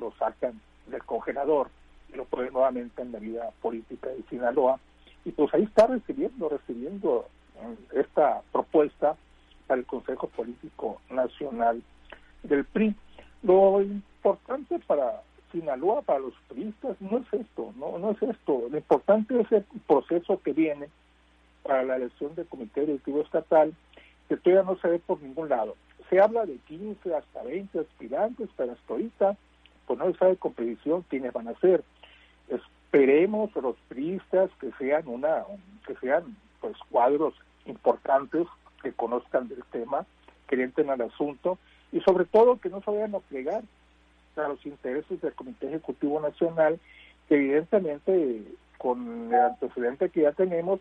lo 0.00 0.12
sacan 0.12 0.58
del 0.86 1.04
congelador 1.04 1.68
y 2.10 2.16
lo 2.16 2.24
ponen 2.24 2.54
nuevamente 2.54 3.02
en 3.02 3.12
la 3.12 3.18
vida 3.18 3.50
política 3.60 4.08
de 4.08 4.22
Sinaloa. 4.30 4.80
Y 5.26 5.32
pues 5.32 5.52
ahí 5.52 5.64
está 5.64 5.88
recibiendo, 5.88 6.48
recibiendo 6.48 7.28
eh, 7.56 8.00
esta 8.00 8.40
propuesta 8.50 9.14
para 9.66 9.78
el 9.78 9.84
Consejo 9.84 10.28
Político 10.28 11.02
Nacional 11.10 11.82
del 12.44 12.64
PRI. 12.64 12.94
Lo 13.42 13.82
importante 13.82 14.78
para 14.86 15.20
Sinaloa 15.54 16.02
para 16.02 16.18
los 16.18 16.34
turistas 16.48 17.00
no 17.00 17.18
es 17.18 17.32
esto, 17.32 17.72
no, 17.76 17.96
no 17.98 18.10
es 18.10 18.22
esto. 18.22 18.66
Lo 18.68 18.76
importante 18.76 19.40
es 19.40 19.52
el 19.52 19.64
proceso 19.86 20.40
que 20.42 20.52
viene 20.52 20.88
para 21.62 21.84
la 21.84 21.96
elección 21.96 22.34
del 22.34 22.46
Comité 22.46 22.80
Directivo 22.80 23.20
Estatal, 23.20 23.72
que 24.28 24.36
todavía 24.36 24.64
no 24.64 24.76
se 24.80 24.88
ve 24.88 24.98
por 24.98 25.22
ningún 25.22 25.48
lado. 25.48 25.76
Se 26.10 26.20
habla 26.20 26.44
de 26.44 26.56
15 26.66 27.14
hasta 27.14 27.42
20 27.44 27.78
aspirantes, 27.78 28.48
pero 28.56 28.72
hasta 28.72 28.92
ahorita 28.92 29.36
pues 29.86 29.98
no 29.98 30.10
se 30.10 30.18
sabe 30.18 30.36
con 30.36 30.54
precisión 30.54 31.04
quiénes 31.08 31.32
van 31.32 31.46
a 31.46 31.58
ser. 31.60 31.84
Esperemos 32.48 33.56
a 33.56 33.60
los 33.60 33.76
turistas 33.88 34.50
que 34.60 34.72
sean 34.72 35.06
una, 35.06 35.44
que 35.86 35.94
sean 35.96 36.36
pues 36.60 36.76
cuadros 36.90 37.34
importantes, 37.66 38.48
que 38.82 38.92
conozcan 38.92 39.48
del 39.48 39.62
tema, 39.70 40.04
que 40.48 40.60
entren 40.60 40.90
al 40.90 41.00
asunto 41.00 41.58
y 41.92 42.00
sobre 42.00 42.24
todo 42.24 42.58
que 42.58 42.70
no 42.70 42.82
se 42.82 42.90
vayan 42.90 43.14
a 43.14 43.20
plegar 43.20 43.62
a 44.36 44.48
los 44.48 44.64
intereses 44.66 45.20
del 45.20 45.34
Comité 45.34 45.68
Ejecutivo 45.68 46.20
Nacional, 46.20 46.78
que 47.28 47.36
evidentemente 47.36 48.42
con 48.78 49.32
el 49.32 49.40
antecedente 49.40 50.10
que 50.10 50.22
ya 50.22 50.32
tenemos, 50.32 50.80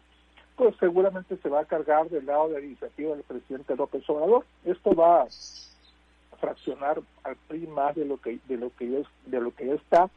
pues 0.56 0.76
seguramente 0.80 1.38
se 1.38 1.50
va 1.50 1.62
a 1.62 1.66
cargar 1.66 2.10
del 2.10 2.26
lado 2.26 2.50
de 2.50 2.60
la 2.60 2.66
iniciativa 2.66 3.16
del 3.16 3.24
presidente 3.24 3.76
López 3.76 4.08
Obrador. 4.10 4.46
Esto 4.66 4.94
va 4.94 5.24
a 5.24 5.28
fraccionar 6.40 7.02
al 7.24 7.36
PRI 7.48 7.68
más 7.68 7.96
de 7.96 8.06
lo 8.06 8.18
que 8.18 8.40
de 8.48 8.58
lo 8.58 8.70
que 8.76 8.90
ya, 8.90 8.98
de 9.26 9.40
lo 9.40 9.56
que 9.56 9.68
ya 9.68 9.74
está, 9.74 10.10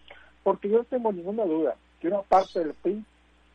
porque 0.42 0.68
yo 0.68 0.78
no 0.78 0.84
tengo 0.84 1.12
ninguna 1.12 1.44
duda 1.44 1.76
que 2.00 2.08
una 2.08 2.22
parte 2.22 2.58
del 2.58 2.74
PRI 2.74 3.04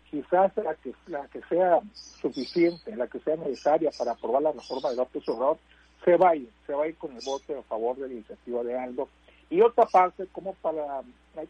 quizás 0.09 0.51
la 0.57 0.75
que 0.75 0.93
la 1.07 1.27
que 1.27 1.41
sea 1.49 1.79
suficiente, 1.93 2.95
la 2.95 3.07
que 3.07 3.19
sea 3.19 3.35
necesaria 3.35 3.91
para 3.97 4.11
aprobar 4.11 4.41
la 4.43 4.51
reforma 4.51 4.89
de 4.89 4.95
López 4.95 5.27
Obrador, 5.29 5.57
se 6.03 6.17
vaya, 6.17 6.47
se 6.65 6.73
va 6.73 6.83
a 6.83 6.87
ir 6.87 6.95
con 6.97 7.11
el 7.15 7.21
voto 7.23 7.59
a 7.59 7.63
favor 7.63 7.95
de 7.97 8.07
la 8.07 8.13
iniciativa 8.13 8.63
de 8.63 8.77
Aldo 8.77 9.07
y 9.51 9.61
otra 9.61 9.85
parte, 9.85 10.25
como 10.31 10.53
para, 10.55 11.01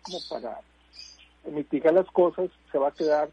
como 0.02 0.20
para 0.28 0.60
mitigar 1.46 1.94
las 1.94 2.08
cosas, 2.08 2.50
se 2.72 2.78
va 2.80 2.90
a 2.90 2.94
quedar 2.94 3.30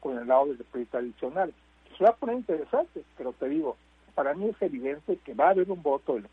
con 0.00 0.18
el 0.18 0.28
lado 0.28 0.46
del 0.46 0.58
PRI 0.58 0.84
tradicional. 0.84 1.52
Se 1.96 2.04
va 2.04 2.10
a 2.10 2.16
poner 2.16 2.36
interesante, 2.36 3.02
pero 3.16 3.32
te 3.32 3.48
digo, 3.48 3.76
para 4.14 4.34
mí 4.34 4.50
es 4.50 4.60
evidente 4.60 5.16
que 5.24 5.32
va 5.32 5.46
a 5.46 5.50
haber 5.50 5.70
un 5.70 5.82
voto 5.82 6.14
del 6.14 6.28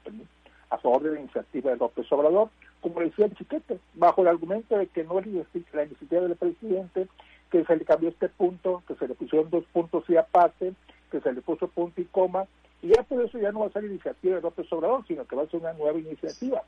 a 0.69 0.77
favor 0.77 1.01
de 1.01 1.13
la 1.13 1.19
iniciativa 1.21 1.71
de 1.71 1.77
López 1.77 2.11
Obrador, 2.11 2.49
como 2.81 2.99
decía 2.99 3.25
el 3.25 3.35
chiquete, 3.35 3.79
bajo 3.95 4.21
el 4.21 4.27
argumento 4.27 4.77
de 4.77 4.85
que 4.87 5.03
no 5.03 5.17
es 5.17 5.25
la 5.73 5.83
iniciativa 5.83 6.21
del 6.21 6.35
presidente, 6.35 7.07
que 7.49 7.65
se 7.65 7.75
le 7.75 7.85
cambió 7.85 8.09
este 8.09 8.29
punto, 8.29 8.83
que 8.87 8.95
se 8.95 9.07
le 9.07 9.15
pusieron 9.15 9.49
dos 9.49 9.63
puntos 9.71 10.03
y 10.09 10.17
aparte, 10.17 10.73
que 11.09 11.21
se 11.21 11.33
le 11.33 11.41
puso 11.41 11.67
punto 11.69 11.99
y 12.01 12.05
coma, 12.05 12.45
y 12.81 12.89
ya 12.89 13.03
por 13.03 13.23
eso 13.23 13.39
ya 13.39 13.51
no 13.51 13.61
va 13.61 13.67
a 13.67 13.71
ser 13.71 13.85
iniciativa 13.85 14.35
de 14.35 14.41
López 14.41 14.71
Obrador, 14.71 15.05
sino 15.07 15.25
que 15.25 15.35
va 15.35 15.43
a 15.43 15.47
ser 15.47 15.61
una 15.61 15.73
nueva 15.73 15.97
iniciativa. 15.97 16.61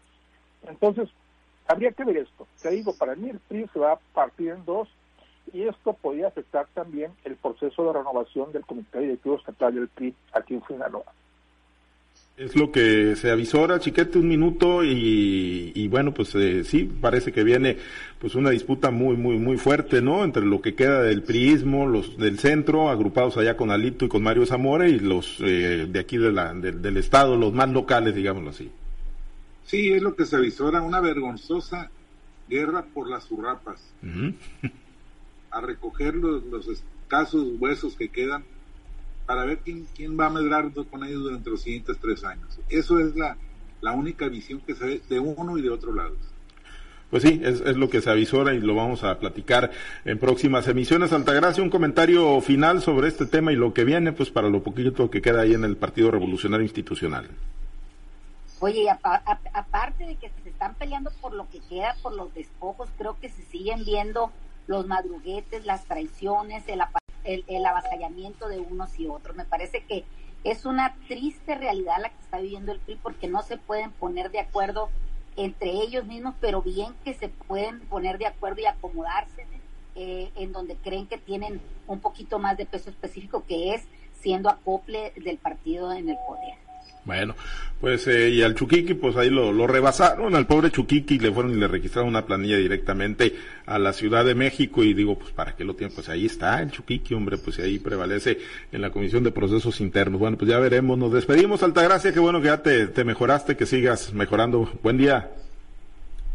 Entonces, 0.67 1.10
habría 1.67 1.91
que 1.91 2.04
ver 2.04 2.17
esto. 2.17 2.47
Te 2.62 2.71
digo, 2.71 2.93
para 2.95 3.15
mí 3.15 3.30
el 3.30 3.39
PRI 3.39 3.67
se 3.74 3.80
va 3.80 3.93
a 3.93 4.00
partir 4.13 4.50
en 4.50 4.65
dos 4.65 4.88
y 5.54 5.63
esto 5.63 5.93
podría 5.93 6.28
afectar 6.28 6.67
también 6.74 7.12
el 7.24 7.36
proceso 7.36 7.86
de 7.86 7.93
renovación 7.93 8.52
del 8.52 8.65
Comité 8.65 9.00
Directivo 9.00 9.38
Estatal 9.38 9.76
del 9.76 9.88
PRI 9.88 10.13
aquí 10.34 10.56
en 10.56 10.63
Sinaloa. 10.67 11.13
Es 12.38 12.56
lo 12.56 12.71
que 12.71 13.15
se 13.17 13.30
avisora, 13.30 13.80
chiquete, 13.80 14.17
un 14.17 14.28
minuto 14.28 14.84
y, 14.84 15.88
bueno, 15.89 16.12
pues 16.13 16.34
eh, 16.34 16.63
sí, 16.63 16.86
parece 16.86 17.32
que 17.32 17.43
viene 17.43 17.78
pues 18.19 18.34
una 18.36 18.50
disputa 18.50 18.89
muy, 18.89 19.15
muy, 19.15 19.38
muy 19.38 19.58
fuerte, 19.58 20.02
¿no? 20.02 20.24
Entre 20.24 20.43
lo 20.43 20.60
que 20.60 20.74
queda 20.74 21.04
del 21.04 21.21
priismo, 21.21 21.86
los 21.86 22.17
del 22.17 22.39
centro, 22.39 22.89
agrupados 22.89 23.38
allá 23.38 23.58
con 23.58 23.69
Alito 23.69 24.06
y 24.06 24.08
con 24.08 24.24
Mario 24.24 24.45
Zamora 24.45 24.88
y 24.88 24.97
los 24.97 25.39
eh, 25.41 25.86
de 25.88 26.00
aquí 26.00 26.17
de 26.17 26.32
la, 26.32 26.54
del 26.54 26.97
estado, 26.97 27.36
los 27.36 27.54
más 27.54 27.69
locales, 27.69 28.15
digámoslo 28.15 28.50
así. 28.50 28.71
Sí, 29.71 29.93
es 29.93 30.01
lo 30.01 30.17
que 30.17 30.25
se 30.25 30.36
avisora, 30.36 30.81
una 30.81 30.99
vergonzosa 30.99 31.89
guerra 32.49 32.84
por 32.93 33.10
las 33.10 33.23
zurrapas. 33.23 33.81
A 35.49 35.62
recoger 35.62 36.13
los, 36.13 36.43
los, 36.43 36.67
escasos 36.67 37.47
huesos 37.57 37.95
que 37.95 38.10
quedan 38.10 38.43
para 39.25 39.45
ver 39.45 39.60
quién, 39.60 39.88
quién 39.95 40.19
va 40.19 40.25
a 40.25 40.29
medrar 40.29 40.73
con 40.73 41.05
ellos 41.05 41.23
durante 41.23 41.49
los 41.49 41.62
siguientes 41.62 41.97
tres 42.01 42.25
años. 42.25 42.60
Eso 42.67 42.99
es 42.99 43.15
la, 43.15 43.38
la 43.79 43.93
única 43.93 44.27
visión 44.27 44.60
que 44.60 44.75
se 44.75 44.86
ve 44.86 45.01
de 45.07 45.19
uno 45.21 45.57
y 45.57 45.62
de 45.62 45.69
otro 45.69 45.95
lado. 45.95 46.17
Pues 47.10 47.23
sí, 47.23 47.39
es, 47.41 47.62
es, 47.62 47.77
lo 47.77 47.89
que 47.89 48.01
se 48.01 48.10
avisora 48.10 48.53
y 48.53 48.60
lo 48.60 48.75
vamos 48.75 49.05
a 49.05 49.19
platicar 49.19 49.71
en 50.03 50.19
próximas 50.19 50.67
emisiones. 50.67 51.13
Altagracia, 51.13 51.63
un 51.63 51.69
comentario 51.69 52.41
final 52.41 52.81
sobre 52.81 53.07
este 53.07 53.25
tema 53.25 53.53
y 53.53 53.55
lo 53.55 53.73
que 53.73 53.86
viene, 53.86 54.12
pues 54.12 54.31
para 54.31 54.49
lo 54.49 54.63
poquito 54.63 55.10
que 55.10 55.21
queda 55.21 55.43
ahí 55.43 55.53
en 55.53 55.63
el 55.63 55.77
Partido 55.77 56.12
Revolucionario 56.12 56.65
Institucional. 56.65 57.29
Oye, 58.63 58.88
aparte 58.91 60.06
de 60.06 60.17
que 60.17 60.30
se 60.43 60.50
están 60.50 60.76
peleando 60.76 61.10
por 61.19 61.34
lo 61.34 61.50
que 61.50 61.62
queda, 61.62 61.95
por 62.04 62.13
los 62.13 62.32
despojos, 62.36 62.89
creo 62.95 63.19
que 63.19 63.28
se 63.28 63.41
siguen 63.41 63.84
viendo 63.84 64.32
los 64.67 64.86
madruguetes, 64.86 65.65
las 65.65 65.86
traiciones, 65.86 66.67
el, 66.67 66.80
el, 67.24 67.43
el, 67.47 67.65
avasallamiento 67.65 68.47
de 68.47 68.60
unos 68.60 69.00
y 69.00 69.08
otros. 69.08 69.36
Me 69.36 69.45
parece 69.45 69.84
que 69.86 70.06
es 70.43 70.65
una 70.67 70.95
triste 71.08 71.56
realidad 71.56 71.95
la 72.00 72.10
que 72.10 72.21
está 72.21 72.39
viviendo 72.39 72.71
el 72.71 72.80
PRI 72.80 73.00
porque 73.02 73.28
no 73.28 73.41
se 73.41 73.58
pueden 73.58 73.89
poner 73.93 74.30
de 74.30 74.41
acuerdo 74.41 74.89
entre 75.38 75.71
ellos 75.71 76.06
mismos, 76.06 76.36
pero 76.39 76.62
bien 76.62 76.93
que 77.04 77.15
se 77.15 77.30
pueden 77.30 77.80
poner 77.88 78.19
de 78.19 78.28
acuerdo 78.28 78.62
y 78.62 78.67
acomodarse 78.67 79.47
eh, 79.95 80.32
en 80.36 80.52
donde 80.52 80.76
creen 80.76 81.08
que 81.08 81.17
tienen 81.17 81.60
un 81.88 82.00
poquito 82.00 82.38
más 82.38 82.58
de 82.58 82.67
peso 82.67 82.91
específico, 82.91 83.43
que 83.47 83.74
es 83.74 83.88
siendo 84.19 84.52
acople 84.52 85.13
del 85.15 85.39
partido 85.39 85.91
en 85.93 86.10
el 86.10 86.17
poder. 86.28 86.70
Bueno, 87.04 87.34
pues 87.80 88.08
eh, 88.08 88.30
y 88.30 88.44
al 88.44 88.54
Chuquiqui, 88.54 88.94
pues 88.94 89.17
ahí 89.17 89.32
lo, 89.32 89.52
lo, 89.52 89.65
rebasaron, 89.65 90.36
al 90.36 90.46
pobre 90.46 90.70
Chuquiqui 90.70 91.17
le 91.17 91.32
fueron 91.32 91.52
y 91.54 91.56
le 91.56 91.67
registraron 91.67 92.10
una 92.10 92.28
planilla 92.28 92.58
directamente 92.58 93.36
a 93.65 93.80
la 93.80 93.91
Ciudad 93.91 94.24
de 94.24 94.36
México 94.36 94.84
y 94.84 94.94
digo, 94.94 95.17
pues 95.17 95.32
para 95.32 95.56
qué 95.56 95.63
lo 95.63 95.74
tienen, 95.74 95.96
pues 95.96 96.08
ahí 96.10 96.28
está 96.28 96.62
el 96.62 96.70
Chuquiqui, 96.70 97.15
hombre, 97.15 97.39
pues 97.39 97.58
ahí 97.58 97.80
prevalece 97.80 98.38
en 98.72 98.82
la 98.82 98.91
Comisión 98.91 99.24
de 99.24 99.32
Procesos 99.32 99.82
Internos. 99.82 100.20
Bueno, 100.20 100.38
pues 100.38 100.52
ya 100.52 100.60
veremos, 100.60 100.96
nos 100.96 101.12
despedimos, 101.12 101.63
Altagracia, 101.63 102.13
qué 102.13 102.20
bueno 102.20 102.39
que 102.39 102.48
ya 102.48 102.62
te, 102.62 102.86
te 102.86 103.04
mejoraste, 103.04 103.58
que 103.58 103.65
sigas 103.65 104.13
mejorando. 104.13 104.70
Buen 104.84 104.98
día. 104.98 105.32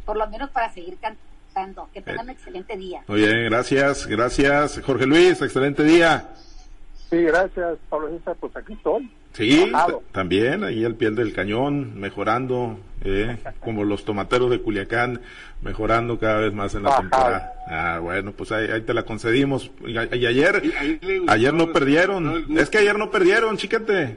por 0.05 0.17
lo 0.17 0.29
menos 0.29 0.51
para 0.51 0.73
seguir 0.73 0.99
cantando. 0.99 1.89
Que 1.95 2.03
tengan 2.03 2.27
un 2.27 2.31
excelente 2.31 2.77
día. 2.77 3.03
Muy 3.07 3.21
bien, 3.21 3.45
gracias, 3.45 4.07
gracias. 4.07 4.81
Jorge 4.85 5.07
Luis, 5.07 5.41
excelente 5.41 5.85
día. 5.85 6.29
Sí, 7.09 7.23
gracias, 7.23 7.79
Pablo 7.89 8.09
César, 8.11 8.37
pues 8.41 8.55
aquí 8.57 8.73
estoy. 8.73 9.09
Sí, 9.37 9.70
también, 10.12 10.64
ahí 10.64 10.83
el 10.83 10.94
piel 10.94 11.14
del 11.14 11.35
cañón, 11.35 12.01
mejorando, 12.01 12.79
eh, 13.05 13.37
como 13.61 13.85
los 13.85 14.07
tomateros 14.07 14.51
de 14.51 14.62
Culiacán, 14.62 15.20
mejorando 15.61 16.18
cada 16.18 16.38
vez 16.40 16.55
más 16.55 16.75
en 16.75 16.85
la 16.85 16.96
temporada. 16.96 17.53
Ah, 17.68 17.99
bueno, 18.03 18.33
pues 18.33 18.51
ahí, 18.51 18.81
te 18.81 18.94
la 18.94 19.03
concedimos. 19.03 19.70
Y, 19.87 19.99
ayer, 19.99 20.62
ayer 21.29 21.53
no 21.53 21.70
perdieron. 21.70 22.46
es 22.57 22.70
que 22.70 22.79
ayer 22.79 22.99
no 22.99 23.11
perdieron, 23.11 23.59
chiquete. 23.59 24.16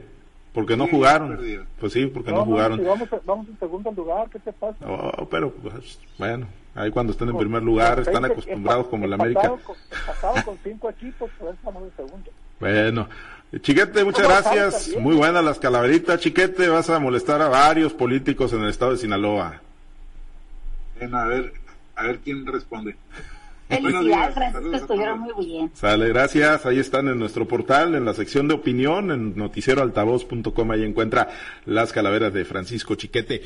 Porque 0.53 0.77
no 0.77 0.87
jugaron. 0.87 1.37
Pues 1.81 1.91
sí, 1.91 2.05
porque 2.05 2.31
no, 2.31 2.45
jugaron. 2.45 2.81
vamos, 2.83 3.09
vamos, 3.25 3.47
en 3.49 3.59
segundo 3.59 3.91
lugar, 3.91 4.29
¿qué 4.29 4.39
te 4.39 4.53
pasa? 4.53 4.77
Oh, 4.87 5.27
pero 5.29 5.51
pues, 5.51 5.99
bueno, 6.17 6.47
ahí 6.75 6.91
cuando 6.91 7.11
estén 7.11 7.27
en 7.27 7.37
primer 7.37 7.61
lugar 7.61 7.99
están 7.99 8.23
acostumbrados 8.23 8.87
como 8.87 9.03
el 9.03 9.13
América. 9.13 9.49
Con, 9.49 10.41
con 10.43 10.57
cinco 10.63 10.89
equipos, 10.89 11.29
pues 11.37 11.55
estamos 11.55 11.83
en 11.83 11.95
segundo. 11.97 12.31
Bueno, 12.59 13.07
Chiquete, 13.57 14.03
muchas 14.03 14.27
gracias. 14.27 14.95
Muy 14.99 15.15
buenas 15.15 15.43
las 15.43 15.57
calaveritas. 15.57 16.19
Chiquete, 16.19 16.69
vas 16.69 16.89
a 16.89 16.99
molestar 16.99 17.41
a 17.41 17.49
varios 17.49 17.93
políticos 17.93 18.53
en 18.53 18.61
el 18.61 18.69
estado 18.69 18.91
de 18.91 18.97
Sinaloa. 18.97 19.61
a 21.11 21.25
ver, 21.25 21.53
a 21.95 22.03
ver 22.03 22.19
quién 22.19 22.45
responde. 22.45 22.95
Felicidades, 23.69 24.33
Francisco, 24.33 24.75
estuvieron 24.75 25.19
muy 25.19 25.45
bien. 25.45 25.71
Sale, 25.75 26.09
gracias. 26.09 26.65
Ahí 26.65 26.79
están 26.79 27.07
en 27.07 27.19
nuestro 27.19 27.47
portal, 27.47 27.93
en 27.93 28.03
la 28.03 28.15
sección 28.15 28.47
de 28.47 28.55
opinión, 28.55 29.11
en 29.11 29.35
noticieroaltavoz.com. 29.35 30.71
Ahí 30.71 30.83
encuentra 30.83 31.29
las 31.65 31.93
calaveras 31.93 32.33
de 32.33 32.45
Francisco 32.45 32.95
Chiquete. 32.95 33.43